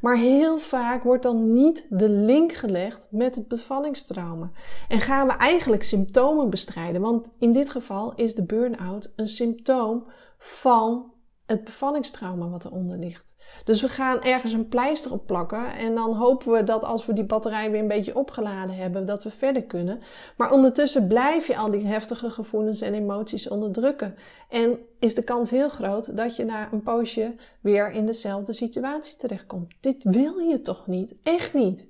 Maar 0.00 0.16
heel 0.16 0.58
vaak 0.58 1.02
wordt 1.02 1.22
dan 1.22 1.52
niet 1.52 1.86
de 1.88 2.08
link 2.08 2.52
gelegd 2.52 3.06
met 3.10 3.34
het 3.34 3.48
bevallingstrauma. 3.48 4.50
En 4.88 5.00
gaan 5.00 5.26
we 5.26 5.32
eigenlijk 5.32 5.82
symptomen 5.82 6.50
bestrijden, 6.50 7.00
want 7.00 7.30
in 7.38 7.52
dit 7.52 7.70
geval 7.70 8.12
is 8.14 8.34
de 8.34 8.44
burn-out 8.44 9.12
een 9.16 9.28
symptoom 9.28 10.06
van 10.38 11.12
het 11.50 11.64
bevallingstrauma 11.64 12.48
wat 12.48 12.64
eronder 12.64 12.98
ligt. 12.98 13.36
Dus 13.64 13.82
we 13.82 13.88
gaan 13.88 14.22
ergens 14.22 14.52
een 14.52 14.68
pleister 14.68 15.12
op 15.12 15.26
plakken 15.26 15.76
en 15.76 15.94
dan 15.94 16.14
hopen 16.14 16.52
we 16.52 16.64
dat 16.64 16.84
als 16.84 17.06
we 17.06 17.12
die 17.12 17.24
batterij 17.24 17.70
weer 17.70 17.80
een 17.80 17.88
beetje 17.88 18.16
opgeladen 18.16 18.76
hebben, 18.76 19.06
dat 19.06 19.22
we 19.22 19.30
verder 19.30 19.62
kunnen. 19.62 20.00
Maar 20.36 20.52
ondertussen 20.52 21.08
blijf 21.08 21.46
je 21.46 21.56
al 21.56 21.70
die 21.70 21.86
heftige 21.86 22.30
gevoelens 22.30 22.80
en 22.80 22.94
emoties 22.94 23.48
onderdrukken. 23.48 24.14
En 24.48 24.78
is 24.98 25.14
de 25.14 25.24
kans 25.24 25.50
heel 25.50 25.68
groot 25.68 26.16
dat 26.16 26.36
je 26.36 26.44
na 26.44 26.68
een 26.72 26.82
poosje 26.82 27.34
weer 27.60 27.90
in 27.90 28.06
dezelfde 28.06 28.52
situatie 28.52 29.16
terechtkomt. 29.16 29.72
Dit 29.80 30.04
wil 30.04 30.38
je 30.38 30.62
toch 30.62 30.86
niet? 30.86 31.14
Echt 31.22 31.54
niet. 31.54 31.88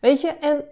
Weet 0.00 0.20
je, 0.20 0.28
en 0.28 0.64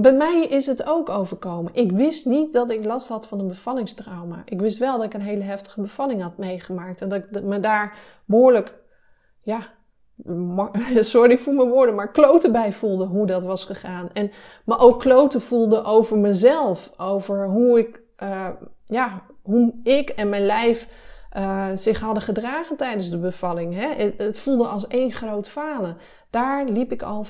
bij 0.00 0.12
mij 0.12 0.46
is 0.46 0.66
het 0.66 0.86
ook 0.86 1.08
overkomen. 1.08 1.74
Ik 1.74 1.92
wist 1.92 2.26
niet 2.26 2.52
dat 2.52 2.70
ik 2.70 2.84
last 2.84 3.08
had 3.08 3.26
van 3.26 3.38
een 3.38 3.48
bevallingstrauma. 3.48 4.42
Ik 4.44 4.60
wist 4.60 4.78
wel 4.78 4.96
dat 4.96 5.06
ik 5.06 5.14
een 5.14 5.20
hele 5.20 5.42
heftige 5.42 5.80
bevalling 5.80 6.22
had 6.22 6.36
meegemaakt. 6.36 7.00
En 7.00 7.08
dat 7.08 7.22
ik 7.30 7.42
me 7.42 7.60
daar 7.60 7.98
behoorlijk, 8.24 8.74
ja, 9.42 9.68
sorry 11.00 11.38
voor 11.38 11.54
mijn 11.54 11.68
woorden, 11.68 11.94
maar 11.94 12.10
kloten 12.10 12.52
bij 12.52 12.72
voelde 12.72 13.04
hoe 13.04 13.26
dat 13.26 13.42
was 13.42 13.64
gegaan. 13.64 14.10
En 14.12 14.30
me 14.64 14.78
ook 14.78 15.00
kloten 15.00 15.40
voelde 15.40 15.82
over 15.82 16.18
mezelf. 16.18 16.92
Over 16.96 17.46
hoe 17.46 17.78
ik, 17.78 18.00
uh, 18.22 18.48
ja, 18.84 19.22
hoe 19.42 19.74
ik 19.82 20.08
en 20.10 20.28
mijn 20.28 20.46
lijf 20.46 20.88
uh, 21.36 21.66
zich 21.74 22.00
hadden 22.00 22.22
gedragen 22.22 22.76
tijdens 22.76 23.10
de 23.10 23.18
bevalling. 23.18 23.74
Hè? 23.74 24.12
Het, 24.16 24.38
voelde 24.38 24.66
als 24.66 24.86
één 24.86 25.12
groot 25.12 25.48
falen. 25.48 25.96
Daar 26.30 26.64
liep 26.64 26.92
ik 26.92 27.02
al 27.02 27.26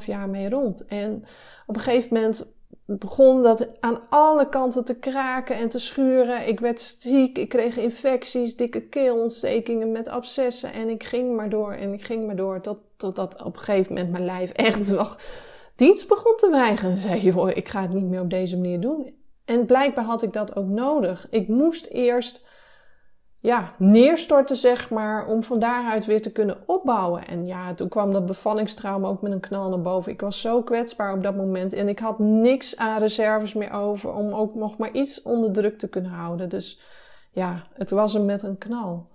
4,5 0.00 0.04
jaar 0.04 0.28
mee 0.28 0.48
rond. 0.48 0.86
En 0.86 1.24
op 1.66 1.74
een 1.76 1.82
gegeven 1.82 2.14
moment 2.14 2.54
begon 2.84 3.42
dat 3.42 3.68
aan 3.80 4.00
alle 4.08 4.48
kanten 4.48 4.84
te 4.84 4.98
kraken 4.98 5.56
en 5.56 5.68
te 5.68 5.78
schuren. 5.78 6.48
Ik 6.48 6.60
werd 6.60 6.80
ziek, 6.80 7.38
ik 7.38 7.48
kreeg 7.48 7.76
infecties, 7.76 8.56
dikke 8.56 8.80
keelontstekingen 8.80 9.92
met 9.92 10.08
abscessen. 10.08 10.72
En 10.72 10.88
ik 10.88 11.04
ging 11.04 11.36
maar 11.36 11.48
door 11.48 11.72
en 11.72 11.92
ik 11.92 12.04
ging 12.04 12.26
maar 12.26 12.36
door. 12.36 12.60
Tot, 12.60 12.78
totdat 12.96 13.42
op 13.42 13.54
een 13.54 13.62
gegeven 13.62 13.94
moment 13.94 14.12
mijn 14.12 14.24
lijf 14.24 14.50
echt 14.50 14.88
wel 14.96 15.08
dienst 15.76 16.08
begon 16.08 16.36
te 16.36 16.50
weigeren. 16.50 16.90
En 16.90 16.96
zei, 16.96 17.20
joh, 17.20 17.50
ik 17.50 17.68
ga 17.68 17.82
het 17.82 17.92
niet 17.92 18.08
meer 18.08 18.20
op 18.20 18.30
deze 18.30 18.56
manier 18.56 18.80
doen. 18.80 19.14
En 19.44 19.66
blijkbaar 19.66 20.04
had 20.04 20.22
ik 20.22 20.32
dat 20.32 20.56
ook 20.56 20.68
nodig. 20.68 21.26
Ik 21.30 21.48
moest 21.48 21.86
eerst 21.86 22.50
ja, 23.42 23.74
neerstorten, 23.78 24.56
zeg 24.56 24.90
maar, 24.90 25.26
om 25.26 25.42
van 25.42 25.58
daaruit 25.58 26.04
weer 26.04 26.22
te 26.22 26.32
kunnen 26.32 26.56
opbouwen. 26.66 27.26
En 27.26 27.46
ja, 27.46 27.74
toen 27.74 27.88
kwam 27.88 28.12
dat 28.12 28.26
bevallingstrauma 28.26 29.08
ook 29.08 29.22
met 29.22 29.32
een 29.32 29.40
knal 29.40 29.68
naar 29.68 29.82
boven. 29.82 30.12
Ik 30.12 30.20
was 30.20 30.40
zo 30.40 30.62
kwetsbaar 30.62 31.14
op 31.14 31.22
dat 31.22 31.36
moment 31.36 31.72
en 31.72 31.88
ik 31.88 31.98
had 31.98 32.18
niks 32.18 32.76
aan 32.76 32.98
reserves 32.98 33.54
meer 33.54 33.72
over 33.72 34.12
om 34.12 34.32
ook 34.32 34.54
nog 34.54 34.76
maar 34.76 34.92
iets 34.92 35.22
onder 35.22 35.52
druk 35.52 35.78
te 35.78 35.88
kunnen 35.88 36.10
houden. 36.10 36.48
Dus 36.48 36.80
ja, 37.32 37.66
het 37.72 37.90
was 37.90 38.12
hem 38.12 38.24
met 38.24 38.42
een 38.42 38.58
knal. 38.58 39.08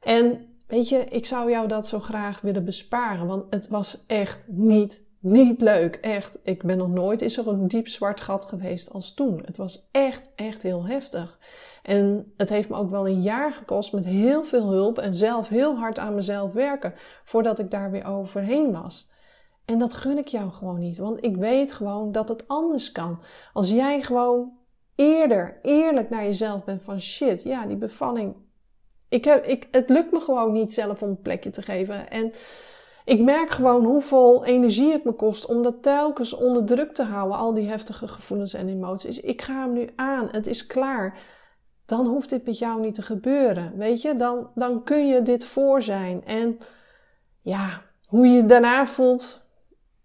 En 0.00 0.46
weet 0.66 0.88
je, 0.88 1.04
ik 1.04 1.26
zou 1.26 1.50
jou 1.50 1.68
dat 1.68 1.86
zo 1.86 1.98
graag 1.98 2.40
willen 2.40 2.64
besparen, 2.64 3.26
want 3.26 3.44
het 3.50 3.68
was 3.68 4.04
echt 4.06 4.44
niet, 4.46 5.08
niet 5.20 5.60
leuk. 5.60 5.94
Echt, 5.94 6.40
ik 6.42 6.62
ben 6.62 6.78
nog 6.78 6.88
nooit 6.88 7.22
in 7.22 7.30
zo'n 7.30 7.66
diep 7.66 7.88
zwart 7.88 8.20
gat 8.20 8.44
geweest 8.44 8.92
als 8.92 9.14
toen. 9.14 9.42
Het 9.44 9.56
was 9.56 9.88
echt, 9.92 10.32
echt 10.34 10.62
heel 10.62 10.86
heftig. 10.86 11.38
En 11.82 12.32
het 12.36 12.48
heeft 12.48 12.68
me 12.68 12.76
ook 12.76 12.90
wel 12.90 13.08
een 13.08 13.22
jaar 13.22 13.52
gekost 13.52 13.92
met 13.92 14.04
heel 14.04 14.44
veel 14.44 14.70
hulp 14.70 14.98
en 14.98 15.14
zelf 15.14 15.48
heel 15.48 15.76
hard 15.76 15.98
aan 15.98 16.14
mezelf 16.14 16.52
werken 16.52 16.94
voordat 17.24 17.58
ik 17.58 17.70
daar 17.70 17.90
weer 17.90 18.06
overheen 18.06 18.72
was. 18.72 19.10
En 19.64 19.78
dat 19.78 19.94
gun 19.94 20.18
ik 20.18 20.28
jou 20.28 20.50
gewoon 20.50 20.78
niet, 20.78 20.98
want 20.98 21.24
ik 21.24 21.36
weet 21.36 21.72
gewoon 21.72 22.12
dat 22.12 22.28
het 22.28 22.48
anders 22.48 22.92
kan. 22.92 23.20
Als 23.52 23.70
jij 23.70 24.02
gewoon 24.02 24.52
eerder 24.94 25.58
eerlijk 25.62 26.10
naar 26.10 26.24
jezelf 26.24 26.64
bent 26.64 26.82
van 26.82 27.00
shit, 27.00 27.42
ja, 27.42 27.66
die 27.66 27.76
bevalling. 27.76 28.34
Ik 29.08 29.24
heb, 29.24 29.44
ik, 29.44 29.68
het 29.70 29.88
lukt 29.88 30.12
me 30.12 30.20
gewoon 30.20 30.52
niet 30.52 30.72
zelf 30.72 31.02
om 31.02 31.08
een 31.08 31.20
plekje 31.20 31.50
te 31.50 31.62
geven. 31.62 32.10
En 32.10 32.32
ik 33.10 33.20
merk 33.20 33.50
gewoon 33.50 33.84
hoeveel 33.84 34.44
energie 34.44 34.92
het 34.92 35.04
me 35.04 35.12
kost 35.12 35.46
om 35.46 35.62
dat 35.62 35.82
telkens 35.82 36.32
onder 36.32 36.64
druk 36.64 36.92
te 36.94 37.02
houden, 37.02 37.38
al 37.38 37.54
die 37.54 37.68
heftige 37.68 38.08
gevoelens 38.08 38.54
en 38.54 38.68
emoties. 38.68 39.20
Ik 39.20 39.42
ga 39.42 39.60
hem 39.60 39.72
nu 39.72 39.88
aan, 39.96 40.28
het 40.30 40.46
is 40.46 40.66
klaar 40.66 41.18
dan 41.90 42.06
hoeft 42.06 42.30
dit 42.30 42.46
met 42.46 42.58
jou 42.58 42.80
niet 42.80 42.94
te 42.94 43.02
gebeuren. 43.02 43.72
Weet 43.76 44.02
je, 44.02 44.14
dan, 44.14 44.50
dan 44.54 44.84
kun 44.84 45.06
je 45.06 45.22
dit 45.22 45.44
voor 45.44 45.82
zijn. 45.82 46.24
En 46.24 46.58
ja, 47.40 47.82
hoe 48.06 48.26
je 48.26 48.46
daarna 48.46 48.86
voelt, 48.86 49.50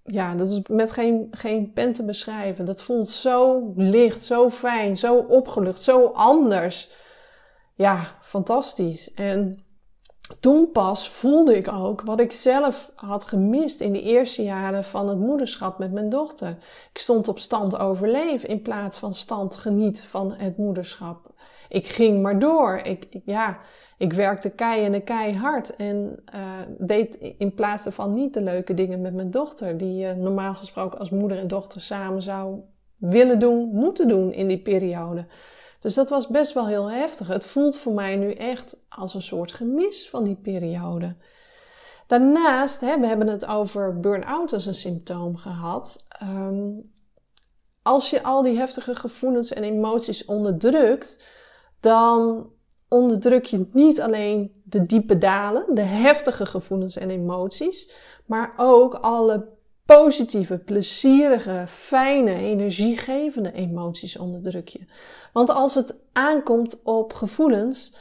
ja, 0.04 0.36
dat 0.36 0.48
is 0.48 0.62
met 0.68 0.92
geen, 0.92 1.28
geen 1.32 1.72
pen 1.74 1.94
te 1.94 2.06
beschrijven. 2.06 2.66
Dat 2.66 2.82
voelt 2.82 3.08
zo 3.08 3.72
licht, 3.76 4.22
zo 4.22 4.50
fijn, 4.50 4.96
zo 4.96 5.16
opgelucht, 5.16 5.82
zo 5.82 6.06
anders. 6.06 6.92
Ja, 7.76 8.18
fantastisch. 8.22 9.14
En 9.14 9.65
toen 10.40 10.72
pas 10.72 11.10
voelde 11.10 11.58
ik 11.58 11.72
ook 11.72 12.02
wat 12.02 12.20
ik 12.20 12.32
zelf 12.32 12.92
had 12.96 13.24
gemist 13.24 13.82
in 13.82 13.92
de 13.92 14.02
eerste 14.02 14.44
jaren 14.44 14.84
van 14.84 15.10
het 15.10 15.20
moederschap 15.20 15.78
met 15.78 15.92
mijn 15.92 16.10
dochter. 16.10 16.58
Ik 16.92 16.98
stond 16.98 17.28
op 17.28 17.40
stand 17.40 17.78
overleven 17.78 18.50
in 18.50 18.62
plaats 18.62 19.00
van 19.00 19.14
stand 19.14 19.56
geniet 19.56 20.02
van 20.02 20.34
het 20.34 20.58
moederschap 20.58 21.34
ik 21.70 21.88
ging 21.88 22.22
maar 22.22 22.40
door. 22.40 22.80
Ik, 22.84 23.08
ja, 23.26 23.58
ik 23.98 24.14
werkte 24.14 24.50
kei 24.50 24.86
en 24.86 25.04
keihard 25.04 25.76
en 25.76 26.24
uh, 26.36 26.42
deed 26.78 27.16
in 27.38 27.54
plaats 27.54 27.84
daarvan 27.84 28.12
niet 28.12 28.34
de 28.34 28.42
leuke 28.42 28.74
dingen 28.74 29.02
met 29.02 29.14
mijn 29.14 29.32
dochter, 29.32 29.78
die 29.78 29.96
je 29.96 30.14
normaal 30.14 30.54
gesproken 30.54 31.00
als 31.00 31.10
moeder 31.10 31.38
en 31.38 31.48
dochter 31.48 31.82
samen 31.82 32.22
zou 32.22 32.60
willen 32.98 33.40
doen, 33.40 33.70
moeten 33.74 34.08
doen 34.08 34.34
in 34.34 34.48
die 34.48 34.62
periode. 34.62 35.26
Dus 35.86 35.94
dat 35.94 36.10
was 36.10 36.28
best 36.28 36.54
wel 36.54 36.68
heel 36.68 36.92
heftig. 36.92 37.28
Het 37.28 37.46
voelt 37.46 37.78
voor 37.78 37.94
mij 37.94 38.16
nu 38.16 38.34
echt 38.34 38.86
als 38.90 39.14
een 39.14 39.22
soort 39.22 39.52
gemis 39.52 40.10
van 40.10 40.24
die 40.24 40.36
periode. 40.36 41.16
Daarnaast, 42.08 42.82
hè, 42.82 43.00
we 43.00 43.08
hebben 43.08 43.28
het 43.28 43.46
over 43.46 44.00
burn-out 44.00 44.54
als 44.54 44.66
een 44.66 44.76
symptoom 44.76 45.38
gehad. 45.38 46.08
Um, 46.24 46.94
als 47.82 48.10
je 48.10 48.24
al 48.24 48.42
die 48.42 48.58
heftige 48.58 48.96
gevoelens 48.96 49.54
en 49.54 49.64
emoties 49.64 50.26
onderdrukt, 50.26 51.24
dan 51.80 52.50
onderdruk 52.88 53.46
je 53.46 53.70
niet 53.72 54.02
alleen 54.02 54.62
de 54.64 54.86
diepe 54.86 55.18
dalen, 55.18 55.66
de 55.76 55.82
heftige 55.82 56.46
gevoelens 56.46 56.98
en 56.98 57.10
emoties, 57.10 57.92
maar 58.26 58.54
ook 58.58 58.94
alle 58.94 59.48
positieve, 59.86 60.58
plezierige, 60.58 61.64
fijne, 61.68 62.36
energiegevende 62.36 63.52
emoties 63.52 64.18
onderdruk 64.18 64.68
je. 64.68 64.80
Want 65.34 65.50
als 65.50 65.76
het 65.76 65.96
aankomt 66.14 66.82
op 66.84 67.14
gevoelens, 67.14 67.96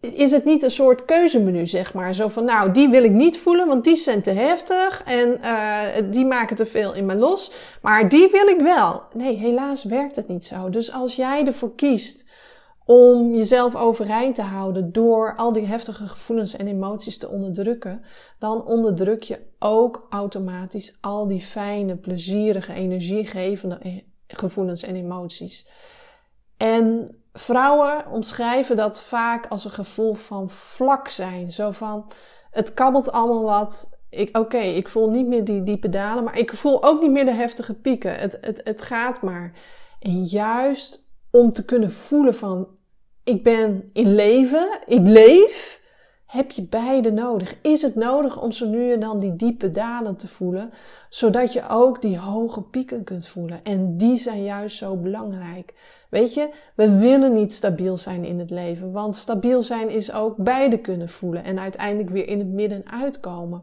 is 0.00 0.30
het 0.30 0.44
niet 0.44 0.62
een 0.62 0.70
soort 0.70 1.04
keuzemenu, 1.04 1.66
zeg 1.66 1.94
maar. 1.94 2.14
Zo 2.14 2.28
van, 2.28 2.44
nou, 2.44 2.70
die 2.70 2.88
wil 2.88 3.04
ik 3.04 3.10
niet 3.10 3.38
voelen, 3.38 3.66
want 3.66 3.84
die 3.84 3.96
zijn 3.96 4.22
te 4.22 4.30
heftig 4.30 5.02
en 5.04 5.38
uh, 5.42 6.12
die 6.12 6.24
maken 6.24 6.56
te 6.56 6.66
veel 6.66 6.94
in 6.94 7.06
me 7.06 7.14
los. 7.14 7.52
Maar 7.82 8.08
die 8.08 8.28
wil 8.30 8.46
ik 8.46 8.60
wel. 8.60 9.02
Nee, 9.12 9.36
helaas 9.36 9.84
werkt 9.84 10.16
het 10.16 10.28
niet 10.28 10.44
zo. 10.44 10.70
Dus 10.70 10.92
als 10.92 11.16
jij 11.16 11.46
ervoor 11.46 11.74
kiest 11.74 12.30
om 12.84 13.34
jezelf 13.34 13.76
overeind 13.76 14.34
te 14.34 14.42
houden 14.42 14.92
door 14.92 15.36
al 15.36 15.52
die 15.52 15.66
heftige 15.66 16.06
gevoelens 16.06 16.56
en 16.56 16.66
emoties 16.66 17.18
te 17.18 17.28
onderdrukken, 17.28 18.04
dan 18.38 18.64
onderdruk 18.64 19.22
je 19.22 19.40
ook 19.58 20.06
automatisch 20.10 20.98
al 21.00 21.26
die 21.26 21.40
fijne, 21.40 21.96
plezierige, 21.96 22.72
energiegevende 22.72 23.78
e- 23.82 24.02
gevoelens 24.26 24.82
en 24.82 24.96
emoties. 24.96 25.68
En 26.56 27.16
vrouwen 27.32 28.10
omschrijven 28.10 28.76
dat 28.76 29.02
vaak 29.02 29.46
als 29.46 29.64
een 29.64 29.70
gevoel 29.70 30.14
van 30.14 30.50
vlak 30.50 31.08
zijn. 31.08 31.50
Zo 31.50 31.70
van, 31.70 32.12
het 32.50 32.74
kabbelt 32.74 33.12
allemaal 33.12 33.42
wat, 33.42 33.98
oké, 34.32 34.58
ik 34.58 34.88
voel 34.88 35.10
niet 35.10 35.26
meer 35.26 35.44
die 35.44 35.62
diepe 35.62 35.88
dalen, 35.88 36.24
maar 36.24 36.38
ik 36.38 36.52
voel 36.54 36.84
ook 36.84 37.00
niet 37.00 37.10
meer 37.10 37.24
de 37.24 37.32
heftige 37.32 37.74
pieken. 37.74 38.14
Het, 38.14 38.38
het, 38.40 38.60
het 38.64 38.82
gaat 38.82 39.22
maar. 39.22 39.52
En 40.00 40.22
juist 40.22 41.03
om 41.34 41.52
te 41.52 41.64
kunnen 41.64 41.90
voelen 41.90 42.34
van, 42.34 42.68
ik 43.24 43.42
ben 43.42 43.90
in 43.92 44.14
leven, 44.14 44.78
ik 44.86 45.00
leef, 45.02 45.82
heb 46.26 46.50
je 46.50 46.62
beide 46.62 47.10
nodig. 47.10 47.56
Is 47.62 47.82
het 47.82 47.94
nodig 47.94 48.42
om 48.42 48.52
zo 48.52 48.68
nu 48.68 48.92
en 48.92 49.00
dan 49.00 49.18
die 49.18 49.36
diepe 49.36 49.70
dalen 49.70 50.16
te 50.16 50.28
voelen, 50.28 50.72
zodat 51.08 51.52
je 51.52 51.68
ook 51.68 52.02
die 52.02 52.18
hoge 52.18 52.62
pieken 52.62 53.04
kunt 53.04 53.26
voelen? 53.26 53.64
En 53.64 53.96
die 53.96 54.16
zijn 54.16 54.44
juist 54.44 54.76
zo 54.76 54.96
belangrijk. 54.96 55.74
Weet 56.10 56.34
je, 56.34 56.50
we 56.74 56.98
willen 56.98 57.32
niet 57.34 57.52
stabiel 57.52 57.96
zijn 57.96 58.24
in 58.24 58.38
het 58.38 58.50
leven, 58.50 58.92
want 58.92 59.16
stabiel 59.16 59.62
zijn 59.62 59.90
is 59.90 60.12
ook 60.12 60.36
beide 60.36 60.78
kunnen 60.78 61.08
voelen 61.08 61.44
en 61.44 61.58
uiteindelijk 61.58 62.10
weer 62.10 62.28
in 62.28 62.38
het 62.38 62.48
midden 62.48 62.82
uitkomen. 62.90 63.62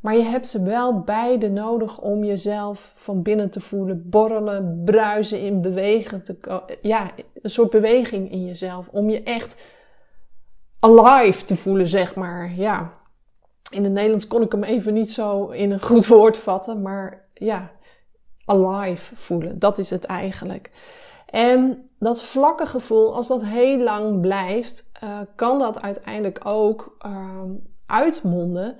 Maar 0.00 0.16
je 0.16 0.22
hebt 0.22 0.46
ze 0.46 0.62
wel 0.62 1.00
beide 1.00 1.48
nodig 1.48 2.00
om 2.00 2.24
jezelf 2.24 2.92
van 2.94 3.22
binnen 3.22 3.50
te 3.50 3.60
voelen, 3.60 4.08
borrelen, 4.08 4.82
bruisen, 4.84 5.40
in 5.40 5.60
bewegen 5.60 6.22
te 6.22 6.36
Ja, 6.82 7.10
een 7.42 7.50
soort 7.50 7.70
beweging 7.70 8.30
in 8.30 8.44
jezelf. 8.44 8.88
Om 8.88 9.10
je 9.10 9.22
echt 9.22 9.56
alive 10.80 11.44
te 11.44 11.56
voelen, 11.56 11.86
zeg 11.86 12.14
maar. 12.14 12.52
Ja. 12.54 12.92
In 13.70 13.84
het 13.84 13.92
Nederlands 13.92 14.26
kon 14.26 14.42
ik 14.42 14.52
hem 14.52 14.64
even 14.64 14.94
niet 14.94 15.12
zo 15.12 15.46
in 15.46 15.70
een 15.70 15.82
goed 15.82 16.06
woord 16.16 16.36
vatten, 16.36 16.82
maar 16.82 17.28
ja, 17.34 17.70
alive 18.44 19.16
voelen. 19.16 19.58
Dat 19.58 19.78
is 19.78 19.90
het 19.90 20.04
eigenlijk. 20.04 20.70
En 21.26 21.88
dat 21.98 22.22
vlakke 22.22 22.66
gevoel, 22.66 23.14
als 23.14 23.28
dat 23.28 23.44
heel 23.44 23.78
lang 23.78 24.20
blijft, 24.20 24.90
uh, 25.04 25.18
kan 25.34 25.58
dat 25.58 25.82
uiteindelijk 25.82 26.40
ook 26.44 26.96
uh, 27.06 27.40
uitmonden 27.86 28.76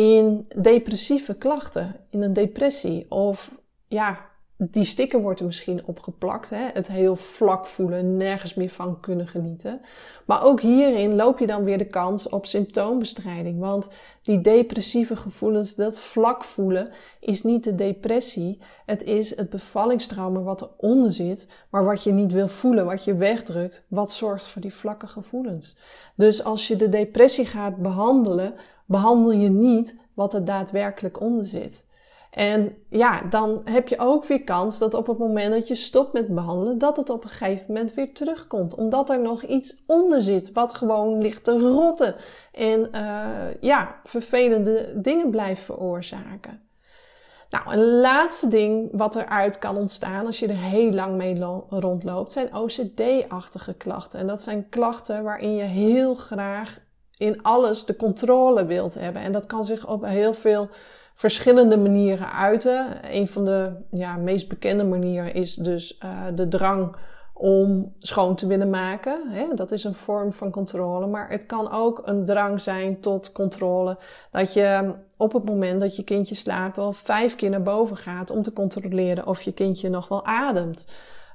in 0.00 0.46
depressieve 0.56 1.34
klachten, 1.34 1.96
in 2.10 2.22
een 2.22 2.32
depressie. 2.32 3.06
Of 3.08 3.54
ja, 3.88 4.18
die 4.56 4.84
sticker 4.84 5.20
wordt 5.20 5.40
er 5.40 5.46
misschien 5.46 5.82
opgeplakt. 5.84 6.50
Hè? 6.50 6.68
Het 6.72 6.86
heel 6.86 7.16
vlak 7.16 7.66
voelen, 7.66 8.16
nergens 8.16 8.54
meer 8.54 8.68
van 8.68 9.00
kunnen 9.00 9.28
genieten. 9.28 9.80
Maar 10.26 10.44
ook 10.44 10.60
hierin 10.60 11.14
loop 11.14 11.38
je 11.38 11.46
dan 11.46 11.64
weer 11.64 11.78
de 11.78 11.86
kans 11.86 12.28
op 12.28 12.46
symptoombestrijding. 12.46 13.58
Want 13.58 13.90
die 14.22 14.40
depressieve 14.40 15.16
gevoelens, 15.16 15.74
dat 15.74 15.98
vlak 15.98 16.44
voelen, 16.44 16.90
is 17.20 17.42
niet 17.42 17.64
de 17.64 17.74
depressie. 17.74 18.58
Het 18.86 19.02
is 19.02 19.36
het 19.36 19.50
bevallingstrauma 19.50 20.40
wat 20.40 20.72
eronder 20.78 21.12
zit, 21.12 21.48
maar 21.70 21.84
wat 21.84 22.02
je 22.02 22.12
niet 22.12 22.32
wil 22.32 22.48
voelen, 22.48 22.84
wat 22.84 23.04
je 23.04 23.14
wegdrukt, 23.14 23.86
wat 23.88 24.12
zorgt 24.12 24.46
voor 24.46 24.62
die 24.62 24.74
vlakke 24.74 25.06
gevoelens. 25.06 25.78
Dus 26.14 26.44
als 26.44 26.68
je 26.68 26.76
de 26.76 26.88
depressie 26.88 27.46
gaat 27.46 27.76
behandelen, 27.76 28.54
behandel 28.90 29.32
je 29.32 29.48
niet 29.48 29.96
wat 30.14 30.34
er 30.34 30.44
daadwerkelijk 30.44 31.20
onder 31.20 31.46
zit. 31.46 31.88
En 32.30 32.76
ja, 32.88 33.22
dan 33.22 33.60
heb 33.64 33.88
je 33.88 33.98
ook 33.98 34.24
weer 34.24 34.44
kans 34.44 34.78
dat 34.78 34.94
op 34.94 35.06
het 35.06 35.18
moment 35.18 35.52
dat 35.52 35.68
je 35.68 35.74
stopt 35.74 36.12
met 36.12 36.34
behandelen, 36.34 36.78
dat 36.78 36.96
het 36.96 37.10
op 37.10 37.24
een 37.24 37.30
gegeven 37.30 37.64
moment 37.68 37.94
weer 37.94 38.14
terugkomt. 38.14 38.74
Omdat 38.74 39.10
er 39.10 39.20
nog 39.20 39.42
iets 39.42 39.82
onder 39.86 40.22
zit 40.22 40.52
wat 40.52 40.74
gewoon 40.74 41.22
ligt 41.22 41.44
te 41.44 41.58
rotten 41.58 42.14
en 42.52 42.88
uh, 42.94 43.26
ja, 43.60 44.00
vervelende 44.04 44.92
dingen 45.00 45.30
blijft 45.30 45.62
veroorzaken. 45.62 46.68
Nou, 47.50 47.72
een 47.72 48.00
laatste 48.00 48.48
ding 48.48 48.88
wat 48.92 49.16
eruit 49.16 49.58
kan 49.58 49.76
ontstaan 49.76 50.26
als 50.26 50.38
je 50.38 50.46
er 50.46 50.56
heel 50.56 50.90
lang 50.92 51.16
mee 51.16 51.40
rondloopt, 51.68 52.32
zijn 52.32 52.54
OCD-achtige 52.54 53.74
klachten. 53.74 54.20
En 54.20 54.26
dat 54.26 54.42
zijn 54.42 54.68
klachten 54.68 55.22
waarin 55.22 55.54
je 55.54 55.62
heel 55.62 56.14
graag 56.14 56.78
in 57.20 57.42
alles 57.42 57.84
de 57.84 57.96
controle 57.96 58.64
wilt 58.64 58.94
hebben. 58.94 59.22
En 59.22 59.32
dat 59.32 59.46
kan 59.46 59.64
zich 59.64 59.86
op 59.86 60.04
heel 60.04 60.34
veel 60.34 60.68
verschillende 61.14 61.76
manieren 61.76 62.32
uiten. 62.32 62.86
Een 63.10 63.28
van 63.28 63.44
de 63.44 63.72
ja, 63.90 64.16
meest 64.16 64.48
bekende 64.48 64.84
manieren 64.84 65.34
is 65.34 65.54
dus 65.54 65.98
uh, 66.04 66.10
de 66.34 66.48
drang 66.48 66.96
om 67.32 67.94
schoon 67.98 68.34
te 68.34 68.46
willen 68.46 68.70
maken. 68.70 69.30
Hè? 69.30 69.46
Dat 69.54 69.72
is 69.72 69.84
een 69.84 69.94
vorm 69.94 70.32
van 70.32 70.50
controle. 70.50 71.06
Maar 71.06 71.30
het 71.30 71.46
kan 71.46 71.70
ook 71.70 72.02
een 72.04 72.24
drang 72.24 72.60
zijn 72.60 73.00
tot 73.00 73.32
controle. 73.32 73.98
Dat 74.30 74.52
je 74.52 74.94
op 75.16 75.32
het 75.32 75.44
moment 75.44 75.80
dat 75.80 75.96
je 75.96 76.04
kindje 76.04 76.34
slaapt 76.34 76.76
wel 76.76 76.92
vijf 76.92 77.36
keer 77.36 77.50
naar 77.50 77.62
boven 77.62 77.96
gaat 77.96 78.30
om 78.30 78.42
te 78.42 78.52
controleren 78.52 79.26
of 79.26 79.42
je 79.42 79.52
kindje 79.52 79.88
nog 79.88 80.08
wel 80.08 80.24
ademt. 80.24 80.88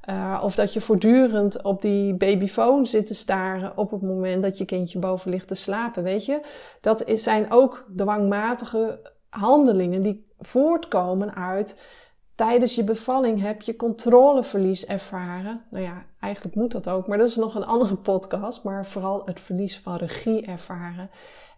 Uh, 0.10 0.42
of 0.44 0.56
dat 0.56 0.74
je 0.74 0.82
voortdurend 0.82 1.64
op 1.64 1.82
die 1.82 2.14
babyfoon 2.14 2.86
zit 2.86 3.08
te 3.08 3.16
staren 3.16 3.78
op 3.78 3.92
het 3.92 4.02
moment 4.02 4.44
dat 4.44 4.58
je 4.58 4.66
kindje 4.66 5.00
boven 5.00 5.32
ligt 5.32 5.48
te 5.48 5.56
slapen. 5.56 6.04
Weet 6.04 6.26
je, 6.26 6.42
dat 6.82 7.04
zijn 7.16 7.52
ook 7.52 7.86
dwangmatige 7.96 9.00
handelingen 9.30 10.02
die 10.02 10.26
voortkomen 10.40 11.36
uit 11.36 11.82
tijdens 12.36 12.76
je 12.76 12.84
bevalling 12.84 13.42
heb 13.42 13.62
je 13.62 13.76
controleverlies 13.76 14.86
ervaren. 14.86 15.62
Nou 15.70 15.84
ja, 15.84 16.06
eigenlijk 16.20 16.56
moet 16.56 16.72
dat 16.72 16.90
ook, 16.90 17.08
maar 17.08 17.18
dat 17.18 17.28
is 17.28 17.36
nog 17.36 17.56
een 17.56 17.66
andere 17.66 17.96
podcast. 17.96 18.64
Maar 18.64 18.86
vooral 18.86 19.22
het 19.26 19.40
verlies 19.40 19.80
van 19.80 19.96
regie 19.96 20.46
ervaren. 20.46 21.10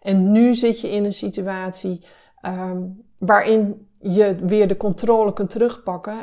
En 0.02 0.32
nu 0.32 0.54
zit 0.54 0.80
je 0.80 0.90
in 0.90 1.04
een 1.04 1.12
situatie 1.12 2.04
um, 2.46 3.02
waarin 3.18 3.88
je 3.98 4.34
weer 4.34 4.68
de 4.68 4.76
controle 4.76 5.32
kunt 5.32 5.50
terugpakken. 5.50 6.16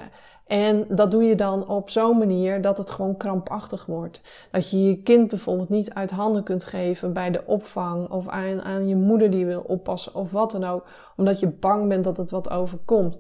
En 0.46 0.86
dat 0.90 1.12
doe 1.12 1.24
je 1.24 1.36
dan 1.36 1.68
op 1.68 1.90
zo'n 1.90 2.18
manier 2.18 2.62
dat 2.62 2.78
het 2.78 2.90
gewoon 2.90 3.18
krampachtig 3.18 3.86
wordt. 3.86 4.22
Dat 4.52 4.70
je 4.70 4.84
je 4.84 5.02
kind 5.02 5.28
bijvoorbeeld 5.28 5.70
niet 5.70 5.94
uit 5.94 6.12
handen 6.12 6.44
kunt 6.44 6.64
geven 6.64 7.14
bij 7.14 7.32
de 7.32 7.44
opvang 7.46 8.10
of 8.10 8.28
aan, 8.28 8.62
aan 8.62 8.88
je 8.88 8.96
moeder 8.96 9.32
die 9.32 9.46
wil 9.46 9.64
oppassen 9.68 10.16
of 10.16 10.32
wat 10.32 10.52
dan 10.52 10.64
ook, 10.64 10.86
omdat 11.18 11.40
je 11.40 11.48
bang 11.48 11.88
bent 11.88 12.04
dat 12.04 12.18
het 12.18 12.30
wat 12.30 12.50
overkomt. 12.50 13.20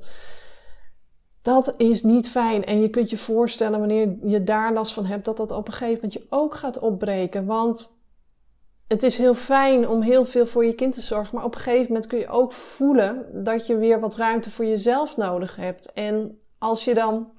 Dat 1.41 1.73
is 1.77 2.03
niet 2.03 2.29
fijn. 2.29 2.65
En 2.65 2.81
je 2.81 2.89
kunt 2.89 3.09
je 3.09 3.17
voorstellen 3.17 3.79
wanneer 3.79 4.15
je 4.23 4.43
daar 4.43 4.73
last 4.73 4.93
van 4.93 5.05
hebt, 5.05 5.25
dat 5.25 5.37
dat 5.37 5.51
op 5.51 5.67
een 5.67 5.73
gegeven 5.73 5.93
moment 5.93 6.13
je 6.13 6.25
ook 6.29 6.55
gaat 6.55 6.79
opbreken. 6.79 7.45
Want 7.45 7.89
het 8.87 9.03
is 9.03 9.17
heel 9.17 9.33
fijn 9.33 9.87
om 9.87 10.01
heel 10.01 10.25
veel 10.25 10.45
voor 10.45 10.65
je 10.65 10.73
kind 10.73 10.93
te 10.93 11.01
zorgen. 11.01 11.35
Maar 11.35 11.45
op 11.45 11.55
een 11.55 11.61
gegeven 11.61 11.87
moment 11.87 12.07
kun 12.07 12.19
je 12.19 12.27
ook 12.27 12.51
voelen 12.51 13.43
dat 13.43 13.67
je 13.67 13.77
weer 13.77 13.99
wat 13.99 14.15
ruimte 14.15 14.49
voor 14.49 14.65
jezelf 14.65 15.17
nodig 15.17 15.55
hebt. 15.55 15.93
En 15.93 16.39
als 16.65 16.83
je 16.83 16.93
dan 16.93 17.29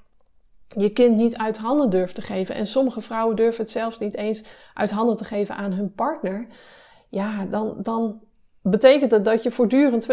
je 0.68 0.90
kind 0.90 1.16
niet 1.16 1.36
uit 1.36 1.58
handen 1.58 1.90
durft 1.90 2.14
te 2.14 2.22
geven. 2.22 2.54
En 2.54 2.66
sommige 2.66 3.00
vrouwen 3.00 3.36
durven 3.36 3.60
het 3.60 3.70
zelfs 3.70 3.98
niet 3.98 4.16
eens 4.16 4.44
uit 4.74 4.90
handen 4.90 5.16
te 5.16 5.24
geven 5.24 5.56
aan 5.56 5.72
hun 5.72 5.92
partner. 5.92 6.46
Ja, 7.08 7.46
dan, 7.46 7.76
dan 7.82 8.20
betekent 8.62 9.10
het 9.10 9.24
dat 9.24 9.42
je 9.42 9.50
voortdurend 9.50 10.06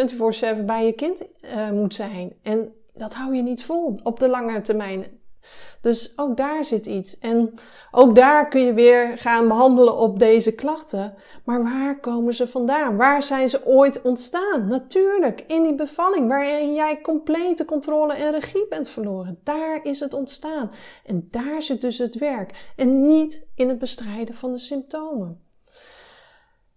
24-7 0.62 0.66
bij 0.66 0.86
je 0.86 0.94
kind 0.94 1.24
uh, 1.42 1.70
moet 1.70 1.96
zijn. 1.96 2.34
En 2.42 2.74
dat 2.94 3.14
hou 3.14 3.36
je 3.36 3.42
niet 3.42 3.64
vol 3.64 4.00
op 4.04 4.20
de 4.20 4.30
lange 4.30 4.62
termijn. 4.62 5.06
Dus 5.84 6.14
ook 6.16 6.38
daar 6.38 6.64
zit 6.64 6.86
iets. 6.86 7.20
En 7.20 7.54
ook 7.92 8.16
daar 8.16 8.50
kun 8.50 8.62
je 8.62 8.74
weer 8.74 9.18
gaan 9.18 9.48
behandelen 9.48 9.98
op 9.98 10.20
deze 10.20 10.56
klachten. 10.56 11.14
Maar 11.46 11.64
waar 11.64 12.00
komen 12.00 12.34
ze 12.34 12.48
vandaan? 12.48 12.98
Waar 12.98 13.24
zijn 13.24 13.50
ze 13.50 13.66
ooit 13.66 14.02
ontstaan? 14.02 14.68
Natuurlijk, 14.68 15.44
in 15.48 15.64
die 15.64 15.76
bevalling 15.76 16.28
waarin 16.28 16.74
jij 16.74 17.02
complete 17.02 17.66
controle 17.66 18.14
en 18.14 18.32
regie 18.32 18.68
bent 18.70 18.88
verloren. 18.88 19.40
Daar 19.44 19.80
is 19.86 20.00
het 20.00 20.14
ontstaan. 20.14 20.72
En 21.06 21.28
daar 21.32 21.62
zit 21.62 21.82
dus 21.82 21.98
het 21.98 22.18
werk. 22.18 22.74
En 22.76 23.02
niet 23.02 23.48
in 23.56 23.70
het 23.70 23.80
bestrijden 23.80 24.36
van 24.36 24.52
de 24.52 24.58
symptomen. 24.58 25.42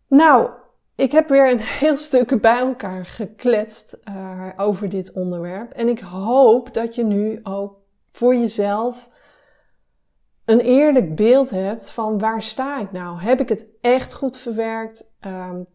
Nou, 0.09 0.51
ik 0.95 1.12
heb 1.12 1.29
weer 1.29 1.51
een 1.51 1.61
heel 1.85 1.97
stuk 1.97 2.40
bij 2.40 2.59
elkaar 2.59 3.05
gekletst 3.05 4.01
uh, 4.09 4.49
over 4.57 4.88
dit 4.88 5.12
onderwerp. 5.12 5.73
En 5.73 5.88
ik 5.88 6.01
hoop 6.01 6.75
dat 6.75 6.95
je 6.95 7.05
nu 7.05 7.40
ook 7.42 7.85
voor 8.16 8.37
jezelf 8.37 9.11
een 10.44 10.61
eerlijk 10.61 11.16
beeld 11.16 11.50
hebt 11.50 11.90
van 11.90 12.18
waar 12.18 12.42
sta 12.42 12.81
ik 12.81 12.92
nou? 12.92 13.20
Heb 13.20 13.40
ik 13.40 13.48
het 13.48 13.66
echt 13.81 14.14
goed 14.14 14.37
verwerkt? 14.37 15.14
Um, 15.26 15.66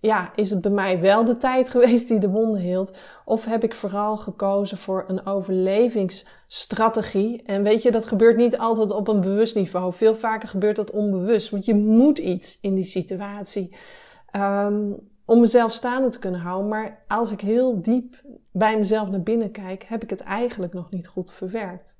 ja, 0.00 0.32
is 0.34 0.50
het 0.50 0.60
bij 0.60 0.70
mij 0.70 1.00
wel 1.00 1.24
de 1.24 1.36
tijd 1.36 1.68
geweest 1.68 2.08
die 2.08 2.18
de 2.18 2.28
wonden 2.28 2.60
hield? 2.60 2.96
Of 3.24 3.44
heb 3.44 3.64
ik 3.64 3.74
vooral 3.74 4.16
gekozen 4.16 4.78
voor 4.78 5.04
een 5.08 5.26
overlevingsstrategie? 5.26 7.42
En 7.42 7.62
weet 7.62 7.82
je, 7.82 7.90
dat 7.90 8.06
gebeurt 8.06 8.36
niet 8.36 8.58
altijd 8.58 8.90
op 8.90 9.08
een 9.08 9.20
bewust 9.20 9.54
niveau. 9.54 9.92
Veel 9.92 10.14
vaker 10.14 10.48
gebeurt 10.48 10.76
dat 10.76 10.90
onbewust, 10.90 11.50
want 11.50 11.64
je 11.64 11.74
moet 11.74 12.18
iets 12.18 12.60
in 12.60 12.74
die 12.74 12.84
situatie. 12.84 13.76
Um, 14.36 15.12
om 15.24 15.40
mezelf 15.40 15.72
staande 15.72 16.08
te 16.08 16.18
kunnen 16.18 16.40
houden. 16.40 16.68
Maar 16.68 17.04
als 17.08 17.30
ik 17.30 17.40
heel 17.40 17.82
diep 17.82 18.22
bij 18.56 18.78
mezelf 18.78 19.08
naar 19.08 19.22
binnen 19.22 19.50
kijk, 19.50 19.84
heb 19.84 20.02
ik 20.02 20.10
het 20.10 20.20
eigenlijk 20.20 20.72
nog 20.72 20.90
niet 20.90 21.06
goed 21.06 21.32
verwerkt. 21.32 21.98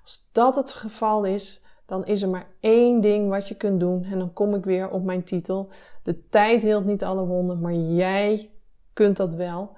Als 0.00 0.28
dat 0.32 0.56
het 0.56 0.70
geval 0.70 1.24
is, 1.24 1.64
dan 1.86 2.06
is 2.06 2.22
er 2.22 2.28
maar 2.28 2.46
één 2.60 3.00
ding 3.00 3.28
wat 3.28 3.48
je 3.48 3.54
kunt 3.54 3.80
doen. 3.80 4.04
En 4.04 4.18
dan 4.18 4.32
kom 4.32 4.54
ik 4.54 4.64
weer 4.64 4.90
op 4.90 5.04
mijn 5.04 5.24
titel. 5.24 5.70
De 6.02 6.28
tijd 6.28 6.62
hield 6.62 6.84
niet 6.84 7.04
alle 7.04 7.26
wonden, 7.26 7.60
maar 7.60 7.74
jij 7.74 8.50
kunt 8.92 9.16
dat 9.16 9.34
wel. 9.34 9.76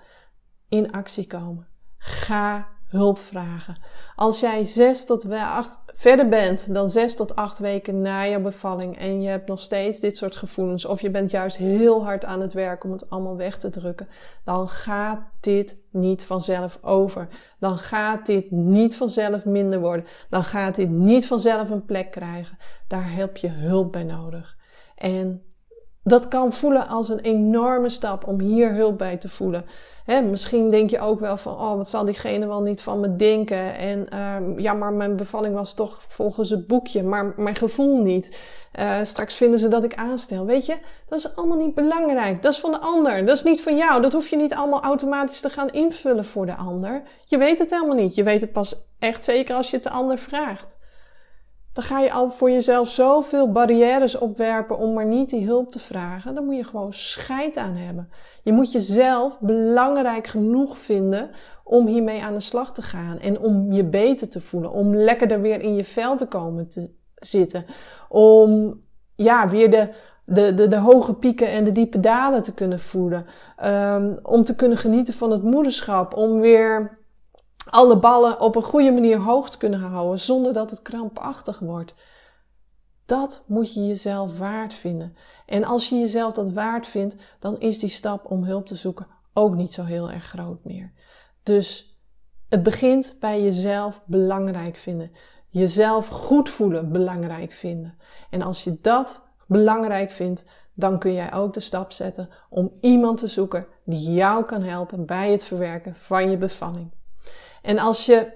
In 0.68 0.92
actie 0.92 1.26
komen. 1.26 1.66
Ga 1.98 2.68
hulp 2.90 3.18
vragen. 3.18 3.76
Als 4.16 4.40
jij 4.40 4.64
zes 4.64 5.06
tot 5.06 5.30
acht, 5.30 5.80
verder 5.86 6.28
bent 6.28 6.74
dan 6.74 6.88
zes 6.88 7.16
tot 7.16 7.36
acht 7.36 7.58
weken 7.58 8.00
na 8.02 8.22
je 8.22 8.40
bevalling 8.40 8.98
en 8.98 9.22
je 9.22 9.28
hebt 9.28 9.48
nog 9.48 9.60
steeds 9.60 10.00
dit 10.00 10.16
soort 10.16 10.36
gevoelens, 10.36 10.84
of 10.84 11.00
je 11.00 11.10
bent 11.10 11.30
juist 11.30 11.56
heel 11.56 12.04
hard 12.04 12.24
aan 12.24 12.40
het 12.40 12.52
werk 12.52 12.84
om 12.84 12.92
het 12.92 13.10
allemaal 13.10 13.36
weg 13.36 13.58
te 13.58 13.70
drukken, 13.70 14.08
dan 14.44 14.68
gaat 14.68 15.20
dit 15.40 15.82
niet 15.90 16.24
vanzelf 16.24 16.78
over. 16.82 17.28
Dan 17.58 17.78
gaat 17.78 18.26
dit 18.26 18.50
niet 18.50 18.96
vanzelf 18.96 19.44
minder 19.44 19.80
worden. 19.80 20.06
Dan 20.28 20.44
gaat 20.44 20.74
dit 20.74 20.88
niet 20.88 21.26
vanzelf 21.26 21.70
een 21.70 21.84
plek 21.84 22.10
krijgen. 22.10 22.58
Daar 22.88 23.12
heb 23.12 23.36
je 23.36 23.48
hulp 23.48 23.92
bij 23.92 24.04
nodig. 24.04 24.56
En 24.96 25.42
dat 26.02 26.28
kan 26.28 26.52
voelen 26.52 26.88
als 26.88 27.08
een 27.08 27.20
enorme 27.20 27.88
stap 27.88 28.26
om 28.26 28.40
hier 28.40 28.74
hulp 28.74 28.98
bij 28.98 29.16
te 29.16 29.28
voelen. 29.28 29.64
misschien 30.30 30.70
denk 30.70 30.90
je 30.90 31.00
ook 31.00 31.20
wel 31.20 31.36
van, 31.36 31.52
oh, 31.52 31.76
wat 31.76 31.88
zal 31.88 32.04
diegene 32.04 32.46
wel 32.46 32.62
niet 32.62 32.82
van 32.82 33.00
me 33.00 33.16
denken? 33.16 33.76
En 33.76 34.06
uh, 34.14 34.58
ja, 34.58 34.72
maar 34.72 34.92
mijn 34.92 35.16
bevalling 35.16 35.54
was 35.54 35.74
toch 35.74 36.02
volgens 36.08 36.50
het 36.50 36.66
boekje, 36.66 37.02
maar 37.02 37.32
mijn 37.36 37.56
gevoel 37.56 38.02
niet. 38.02 38.40
Uh, 38.78 38.96
straks 39.02 39.34
vinden 39.34 39.58
ze 39.58 39.68
dat 39.68 39.84
ik 39.84 39.94
aanstel. 39.94 40.46
Weet 40.46 40.66
je, 40.66 40.76
dat 41.08 41.18
is 41.18 41.36
allemaal 41.36 41.58
niet 41.58 41.74
belangrijk. 41.74 42.42
Dat 42.42 42.52
is 42.52 42.60
van 42.60 42.70
de 42.70 42.80
ander. 42.80 43.26
Dat 43.26 43.36
is 43.36 43.42
niet 43.42 43.62
van 43.62 43.76
jou. 43.76 44.02
Dat 44.02 44.12
hoef 44.12 44.28
je 44.28 44.36
niet 44.36 44.54
allemaal 44.54 44.82
automatisch 44.82 45.40
te 45.40 45.50
gaan 45.50 45.70
invullen 45.70 46.24
voor 46.24 46.46
de 46.46 46.54
ander. 46.54 47.02
Je 47.24 47.38
weet 47.38 47.58
het 47.58 47.70
helemaal 47.70 47.96
niet. 47.96 48.14
Je 48.14 48.22
weet 48.22 48.40
het 48.40 48.52
pas 48.52 48.88
echt 48.98 49.24
zeker 49.24 49.54
als 49.54 49.70
je 49.70 49.76
het 49.76 49.84
de 49.84 49.90
ander 49.90 50.18
vraagt 50.18 50.79
dan 51.72 51.84
ga 51.84 52.00
je 52.00 52.12
al 52.12 52.30
voor 52.30 52.50
jezelf 52.50 52.88
zoveel 52.88 53.52
barrières 53.52 54.18
opwerpen 54.18 54.78
om 54.78 54.94
maar 54.94 55.06
niet 55.06 55.30
die 55.30 55.46
hulp 55.46 55.70
te 55.70 55.78
vragen. 55.78 56.34
Dan 56.34 56.44
moet 56.44 56.56
je 56.56 56.64
gewoon 56.64 56.92
scheid 56.92 57.56
aan 57.56 57.76
hebben. 57.76 58.08
Je 58.42 58.52
moet 58.52 58.72
jezelf 58.72 59.40
belangrijk 59.40 60.26
genoeg 60.26 60.78
vinden 60.78 61.30
om 61.64 61.86
hiermee 61.86 62.22
aan 62.22 62.34
de 62.34 62.40
slag 62.40 62.72
te 62.72 62.82
gaan. 62.82 63.18
En 63.18 63.38
om 63.38 63.72
je 63.72 63.84
beter 63.84 64.28
te 64.28 64.40
voelen. 64.40 64.70
Om 64.72 64.94
lekkerder 64.94 65.40
weer 65.40 65.60
in 65.60 65.74
je 65.74 65.84
vel 65.84 66.16
te 66.16 66.26
komen 66.26 66.68
te 66.68 66.90
zitten. 67.14 67.64
Om 68.08 68.80
ja, 69.14 69.48
weer 69.48 69.70
de, 69.70 69.88
de, 70.24 70.54
de, 70.54 70.68
de 70.68 70.78
hoge 70.78 71.14
pieken 71.14 71.48
en 71.48 71.64
de 71.64 71.72
diepe 71.72 72.00
dalen 72.00 72.42
te 72.42 72.54
kunnen 72.54 72.80
voelen. 72.80 73.26
Um, 73.64 74.18
om 74.22 74.44
te 74.44 74.56
kunnen 74.56 74.78
genieten 74.78 75.14
van 75.14 75.30
het 75.30 75.42
moederschap. 75.42 76.14
Om 76.14 76.40
weer 76.40 76.99
alle 77.70 77.98
ballen 77.98 78.40
op 78.40 78.56
een 78.56 78.62
goede 78.62 78.92
manier 78.92 79.18
hoog 79.18 79.50
te 79.50 79.58
kunnen 79.58 79.80
houden 79.80 80.20
zonder 80.20 80.52
dat 80.52 80.70
het 80.70 80.82
krampachtig 80.82 81.58
wordt. 81.58 81.94
Dat 83.06 83.44
moet 83.46 83.74
je 83.74 83.86
jezelf 83.86 84.38
waard 84.38 84.74
vinden. 84.74 85.16
En 85.46 85.64
als 85.64 85.88
je 85.88 85.98
jezelf 85.98 86.32
dat 86.32 86.52
waard 86.52 86.86
vindt, 86.86 87.16
dan 87.38 87.60
is 87.60 87.78
die 87.78 87.90
stap 87.90 88.30
om 88.30 88.44
hulp 88.44 88.66
te 88.66 88.76
zoeken 88.76 89.06
ook 89.32 89.54
niet 89.54 89.72
zo 89.72 89.84
heel 89.84 90.10
erg 90.10 90.24
groot 90.24 90.64
meer. 90.64 90.92
Dus 91.42 91.98
het 92.48 92.62
begint 92.62 93.16
bij 93.20 93.42
jezelf 93.42 94.02
belangrijk 94.06 94.76
vinden. 94.76 95.12
Jezelf 95.48 96.08
goed 96.08 96.50
voelen 96.50 96.92
belangrijk 96.92 97.52
vinden. 97.52 97.98
En 98.30 98.42
als 98.42 98.64
je 98.64 98.78
dat 98.80 99.22
belangrijk 99.46 100.10
vindt, 100.10 100.48
dan 100.74 100.98
kun 100.98 101.12
jij 101.12 101.32
ook 101.32 101.54
de 101.54 101.60
stap 101.60 101.92
zetten 101.92 102.28
om 102.48 102.72
iemand 102.80 103.18
te 103.18 103.28
zoeken 103.28 103.66
die 103.84 104.12
jou 104.12 104.44
kan 104.44 104.62
helpen 104.62 105.06
bij 105.06 105.30
het 105.30 105.44
verwerken 105.44 105.94
van 105.96 106.30
je 106.30 106.36
bevalling. 106.36 106.90
En 107.62 107.78
als 107.78 108.06
je 108.06 108.32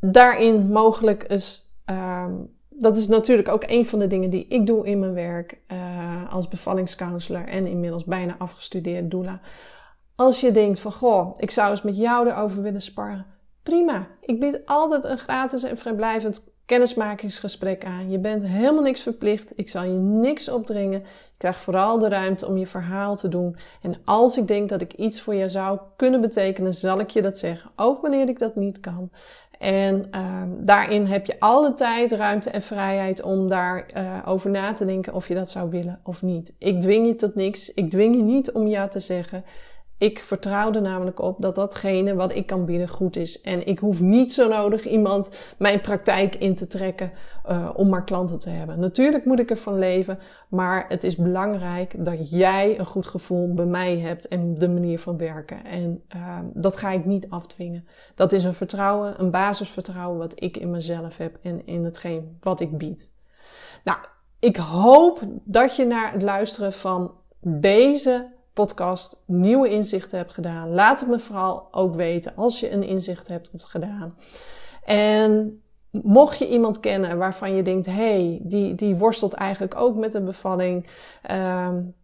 daarin 0.00 0.66
mogelijk 0.66 1.22
is, 1.22 1.72
um, 1.90 2.56
dat 2.68 2.96
is 2.96 3.08
natuurlijk 3.08 3.48
ook 3.48 3.64
een 3.66 3.86
van 3.86 3.98
de 3.98 4.06
dingen 4.06 4.30
die 4.30 4.46
ik 4.48 4.66
doe 4.66 4.86
in 4.86 4.98
mijn 4.98 5.14
werk 5.14 5.58
uh, 5.72 6.32
als 6.32 6.48
bevallingscounselor 6.48 7.48
en 7.48 7.66
inmiddels 7.66 8.04
bijna 8.04 8.34
afgestudeerd 8.38 9.10
doula. 9.10 9.40
Als 10.14 10.40
je 10.40 10.52
denkt 10.52 10.80
van, 10.80 10.92
goh, 10.92 11.34
ik 11.36 11.50
zou 11.50 11.70
eens 11.70 11.82
met 11.82 11.96
jou 11.96 12.28
erover 12.28 12.62
willen 12.62 12.82
sparren. 12.82 13.26
Prima. 13.62 14.06
Ik 14.20 14.40
bied 14.40 14.60
altijd 14.64 15.04
een 15.04 15.18
gratis 15.18 15.62
en 15.62 15.78
vrijblijvend 15.78 16.51
kennismakingsgesprek 16.66 17.84
aan. 17.84 18.10
Je 18.10 18.18
bent 18.18 18.46
helemaal 18.46 18.82
niks 18.82 19.02
verplicht. 19.02 19.52
Ik 19.56 19.68
zal 19.68 19.82
je 19.82 19.98
niks 19.98 20.48
opdringen. 20.48 21.00
Je 21.00 21.38
krijgt 21.38 21.60
vooral 21.60 21.98
de 21.98 22.08
ruimte 22.08 22.46
om 22.46 22.56
je 22.56 22.66
verhaal 22.66 23.16
te 23.16 23.28
doen. 23.28 23.56
En 23.82 23.94
als 24.04 24.36
ik 24.36 24.46
denk 24.46 24.68
dat 24.68 24.80
ik 24.80 24.92
iets 24.92 25.20
voor 25.20 25.34
je 25.34 25.48
zou 25.48 25.78
kunnen 25.96 26.20
betekenen, 26.20 26.74
zal 26.74 27.00
ik 27.00 27.10
je 27.10 27.22
dat 27.22 27.38
zeggen. 27.38 27.70
Ook 27.76 28.02
wanneer 28.02 28.28
ik 28.28 28.38
dat 28.38 28.56
niet 28.56 28.80
kan. 28.80 29.10
En 29.58 30.04
uh, 30.14 30.42
daarin 30.58 31.06
heb 31.06 31.26
je 31.26 31.40
alle 31.40 31.74
tijd, 31.74 32.12
ruimte 32.12 32.50
en 32.50 32.62
vrijheid 32.62 33.22
om 33.22 33.48
daarover 33.48 33.96
uh, 33.96 34.22
over 34.24 34.50
na 34.50 34.72
te 34.72 34.84
denken 34.84 35.14
of 35.14 35.28
je 35.28 35.34
dat 35.34 35.50
zou 35.50 35.70
willen 35.70 36.00
of 36.02 36.22
niet. 36.22 36.54
Ik 36.58 36.80
dwing 36.80 37.06
je 37.06 37.14
tot 37.14 37.34
niks. 37.34 37.74
Ik 37.74 37.90
dwing 37.90 38.16
je 38.16 38.22
niet 38.22 38.52
om 38.52 38.66
ja 38.66 38.88
te 38.88 39.00
zeggen. 39.00 39.44
Ik 40.02 40.24
vertrouw 40.24 40.72
er 40.72 40.82
namelijk 40.82 41.20
op 41.20 41.42
dat 41.42 41.54
datgene 41.54 42.14
wat 42.14 42.34
ik 42.34 42.46
kan 42.46 42.64
bieden 42.64 42.88
goed 42.88 43.16
is. 43.16 43.40
En 43.40 43.66
ik 43.66 43.78
hoef 43.78 44.00
niet 44.00 44.32
zo 44.32 44.48
nodig 44.48 44.86
iemand 44.86 45.54
mijn 45.58 45.80
praktijk 45.80 46.34
in 46.34 46.54
te 46.54 46.66
trekken 46.66 47.12
uh, 47.48 47.70
om 47.74 47.88
maar 47.88 48.04
klanten 48.04 48.38
te 48.38 48.50
hebben. 48.50 48.80
Natuurlijk 48.80 49.24
moet 49.24 49.38
ik 49.38 49.50
ervan 49.50 49.78
leven, 49.78 50.18
maar 50.48 50.84
het 50.88 51.04
is 51.04 51.16
belangrijk 51.16 52.04
dat 52.04 52.30
jij 52.30 52.78
een 52.78 52.86
goed 52.86 53.06
gevoel 53.06 53.54
bij 53.54 53.64
mij 53.64 53.98
hebt 53.98 54.28
en 54.28 54.54
de 54.54 54.68
manier 54.68 54.98
van 54.98 55.16
werken. 55.16 55.64
En 55.64 56.02
uh, 56.16 56.38
dat 56.54 56.76
ga 56.76 56.90
ik 56.90 57.04
niet 57.04 57.30
afdwingen. 57.30 57.86
Dat 58.14 58.32
is 58.32 58.44
een 58.44 58.54
vertrouwen, 58.54 59.14
een 59.20 59.30
basisvertrouwen 59.30 60.18
wat 60.18 60.42
ik 60.42 60.56
in 60.56 60.70
mezelf 60.70 61.16
heb 61.16 61.38
en 61.42 61.66
in 61.66 61.84
hetgeen 61.84 62.38
wat 62.40 62.60
ik 62.60 62.78
bied. 62.78 63.12
Nou, 63.84 63.98
ik 64.38 64.56
hoop 64.56 65.20
dat 65.44 65.76
je 65.76 65.84
naar 65.84 66.12
het 66.12 66.22
luisteren 66.22 66.72
van 66.72 67.12
deze 67.40 68.30
podcast 68.52 69.22
nieuwe 69.26 69.68
inzichten 69.68 70.18
hebt 70.18 70.32
gedaan. 70.32 70.74
Laat 70.74 71.00
het 71.00 71.08
me 71.08 71.18
vooral 71.18 71.68
ook 71.70 71.94
weten 71.94 72.32
als 72.36 72.60
je 72.60 72.70
een 72.70 72.82
inzicht 72.82 73.28
hebt 73.28 73.50
gedaan. 73.54 74.14
En 74.84 75.62
mocht 75.90 76.38
je 76.38 76.48
iemand 76.48 76.80
kennen 76.80 77.18
waarvan 77.18 77.56
je 77.56 77.62
denkt, 77.62 77.86
hey, 77.86 78.40
die, 78.42 78.74
die 78.74 78.96
worstelt 78.96 79.32
eigenlijk 79.32 79.74
ook 79.76 79.96
met 79.96 80.14
een 80.14 80.24
bevalling. 80.24 80.86
Um, 81.30 81.94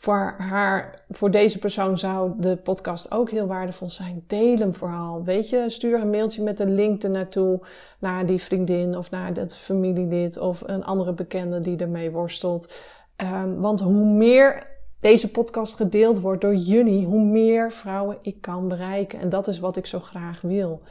voor 0.00 0.34
haar, 0.38 1.04
voor 1.08 1.30
deze 1.30 1.58
persoon 1.58 1.98
zou 1.98 2.32
de 2.38 2.56
podcast 2.56 3.12
ook 3.12 3.30
heel 3.30 3.46
waardevol 3.46 3.90
zijn. 3.90 4.24
Deel 4.26 4.56
hem 4.56 4.74
vooral. 4.74 5.24
Weet 5.24 5.48
je, 5.48 5.64
stuur 5.68 6.00
een 6.00 6.10
mailtje 6.10 6.42
met 6.42 6.60
een 6.60 6.74
link 6.74 7.02
ernaartoe 7.02 7.60
naar 7.98 8.26
die 8.26 8.42
vriendin 8.42 8.96
of 8.96 9.10
naar 9.10 9.32
dat 9.32 9.56
familielid 9.56 10.38
of 10.38 10.62
een 10.66 10.84
andere 10.84 11.12
bekende 11.12 11.60
die 11.60 11.76
ermee 11.76 12.10
worstelt. 12.10 12.72
Um, 13.16 13.60
want 13.60 13.80
hoe 13.80 14.04
meer 14.04 14.69
deze 15.00 15.30
podcast 15.30 15.76
gedeeld 15.76 16.20
wordt 16.20 16.40
door 16.40 16.54
jullie, 16.54 17.06
hoe 17.06 17.24
meer 17.24 17.72
vrouwen 17.72 18.18
ik 18.22 18.40
kan 18.40 18.68
bereiken. 18.68 19.20
En 19.20 19.28
dat 19.28 19.48
is 19.48 19.58
wat 19.58 19.76
ik 19.76 19.86
zo 19.86 20.00
graag 20.00 20.40
wil. 20.40 20.82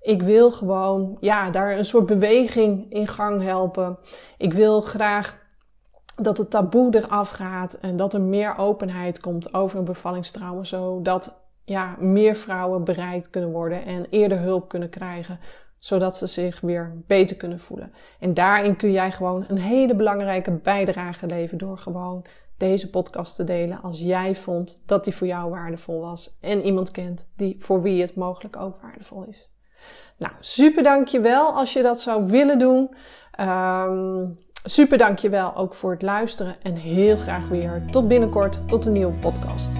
Ik 0.00 0.22
wil 0.22 0.50
gewoon, 0.50 1.16
ja, 1.20 1.50
daar 1.50 1.78
een 1.78 1.84
soort 1.84 2.06
beweging 2.06 2.92
in 2.92 3.08
gang 3.08 3.42
helpen. 3.42 3.98
Ik 4.38 4.52
wil 4.52 4.80
graag 4.80 5.46
dat 6.16 6.38
het 6.38 6.50
taboe 6.50 6.96
eraf 6.96 7.28
gaat 7.28 7.78
en 7.80 7.96
dat 7.96 8.14
er 8.14 8.20
meer 8.20 8.56
openheid 8.56 9.20
komt 9.20 9.54
over 9.54 9.78
een 9.78 9.84
bevallingstrauma, 9.84 10.64
zodat 10.64 11.46
ja, 11.64 11.96
meer 11.98 12.36
vrouwen 12.36 12.84
bereikt 12.84 13.30
kunnen 13.30 13.50
worden 13.50 13.84
en 13.84 14.06
eerder 14.10 14.38
hulp 14.38 14.68
kunnen 14.68 14.88
krijgen, 14.88 15.40
zodat 15.78 16.16
ze 16.16 16.26
zich 16.26 16.60
weer 16.60 17.02
beter 17.06 17.36
kunnen 17.36 17.60
voelen. 17.60 17.92
En 18.20 18.34
daarin 18.34 18.76
kun 18.76 18.92
jij 18.92 19.12
gewoon 19.12 19.44
een 19.48 19.58
hele 19.58 19.94
belangrijke 19.94 20.50
bijdrage 20.50 21.26
leveren 21.26 21.58
door 21.58 21.78
gewoon 21.78 22.24
deze 22.58 22.90
podcast 22.90 23.36
te 23.36 23.44
delen 23.44 23.82
als 23.82 24.00
jij 24.00 24.34
vond 24.34 24.82
dat 24.86 25.04
die 25.04 25.14
voor 25.14 25.26
jou 25.26 25.50
waardevol 25.50 26.00
was 26.00 26.36
en 26.40 26.62
iemand 26.64 26.90
kent 26.90 27.28
die 27.36 27.56
voor 27.58 27.82
wie 27.82 28.00
het 28.00 28.14
mogelijk 28.14 28.56
ook 28.56 28.80
waardevol 28.82 29.24
is. 29.28 29.52
Nou, 30.16 30.32
super 30.40 30.82
dankjewel 30.82 31.46
als 31.52 31.72
je 31.72 31.82
dat 31.82 32.00
zou 32.00 32.26
willen 32.26 32.58
doen. 32.58 32.94
Um, 33.40 34.38
super 34.64 34.98
dankjewel 34.98 35.56
ook 35.56 35.74
voor 35.74 35.90
het 35.90 36.02
luisteren 36.02 36.56
en 36.62 36.74
heel 36.74 37.16
graag 37.16 37.48
weer 37.48 37.82
tot 37.90 38.08
binnenkort, 38.08 38.68
tot 38.68 38.86
een 38.86 38.92
nieuwe 38.92 39.12
podcast. 39.12 39.78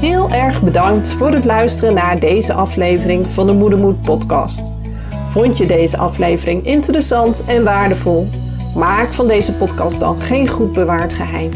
Heel 0.00 0.30
erg 0.30 0.62
bedankt 0.62 1.08
voor 1.08 1.30
het 1.30 1.44
luisteren 1.44 1.94
naar 1.94 2.20
deze 2.20 2.52
aflevering 2.52 3.28
van 3.28 3.46
de 3.46 3.52
Moedermoed 3.52 4.00
podcast. 4.00 4.74
Vond 5.28 5.58
je 5.58 5.66
deze 5.66 5.96
aflevering 5.96 6.66
interessant 6.66 7.44
en 7.46 7.64
waardevol? 7.64 8.28
Maak 8.74 9.12
van 9.12 9.26
deze 9.26 9.52
podcast 9.52 10.00
dan 10.00 10.20
geen 10.20 10.48
goed 10.48 10.72
bewaard 10.72 11.14
geheim. 11.14 11.50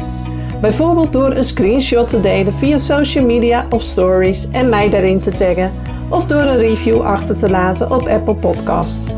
Bijvoorbeeld 0.60 1.12
door 1.12 1.30
een 1.32 1.44
screenshot 1.44 2.08
te 2.08 2.20
delen 2.20 2.54
via 2.54 2.78
social 2.78 3.24
media 3.24 3.66
of 3.70 3.82
stories 3.82 4.50
en 4.50 4.68
mij 4.68 4.88
daarin 4.88 5.20
te 5.20 5.30
taggen, 5.30 5.72
of 6.08 6.26
door 6.26 6.42
een 6.42 6.58
review 6.58 7.00
achter 7.00 7.36
te 7.36 7.50
laten 7.50 7.90
op 7.90 8.08
Apple 8.08 8.34
Podcasts. 8.34 9.12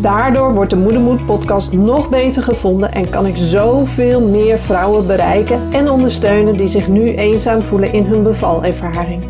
Daardoor 0.00 0.54
wordt 0.54 0.70
de 0.70 0.76
Moedermoed 0.76 1.26
podcast 1.26 1.72
nog 1.72 2.08
beter 2.08 2.42
gevonden 2.42 2.92
en 2.92 3.10
kan 3.10 3.26
ik 3.26 3.36
zoveel 3.36 4.20
meer 4.20 4.58
vrouwen 4.58 5.06
bereiken 5.06 5.60
en 5.72 5.90
ondersteunen 5.90 6.56
die 6.56 6.66
zich 6.66 6.88
nu 6.88 7.14
eenzaam 7.14 7.62
voelen 7.62 7.92
in 7.92 8.04
hun 8.04 8.22
bevalervaring. 8.22 9.24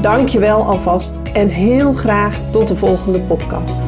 Dankjewel 0.00 0.62
alvast 0.64 1.20
en 1.32 1.48
heel 1.48 1.92
graag 1.92 2.40
tot 2.50 2.68
de 2.68 2.76
volgende 2.76 3.20
podcast. 3.20 3.84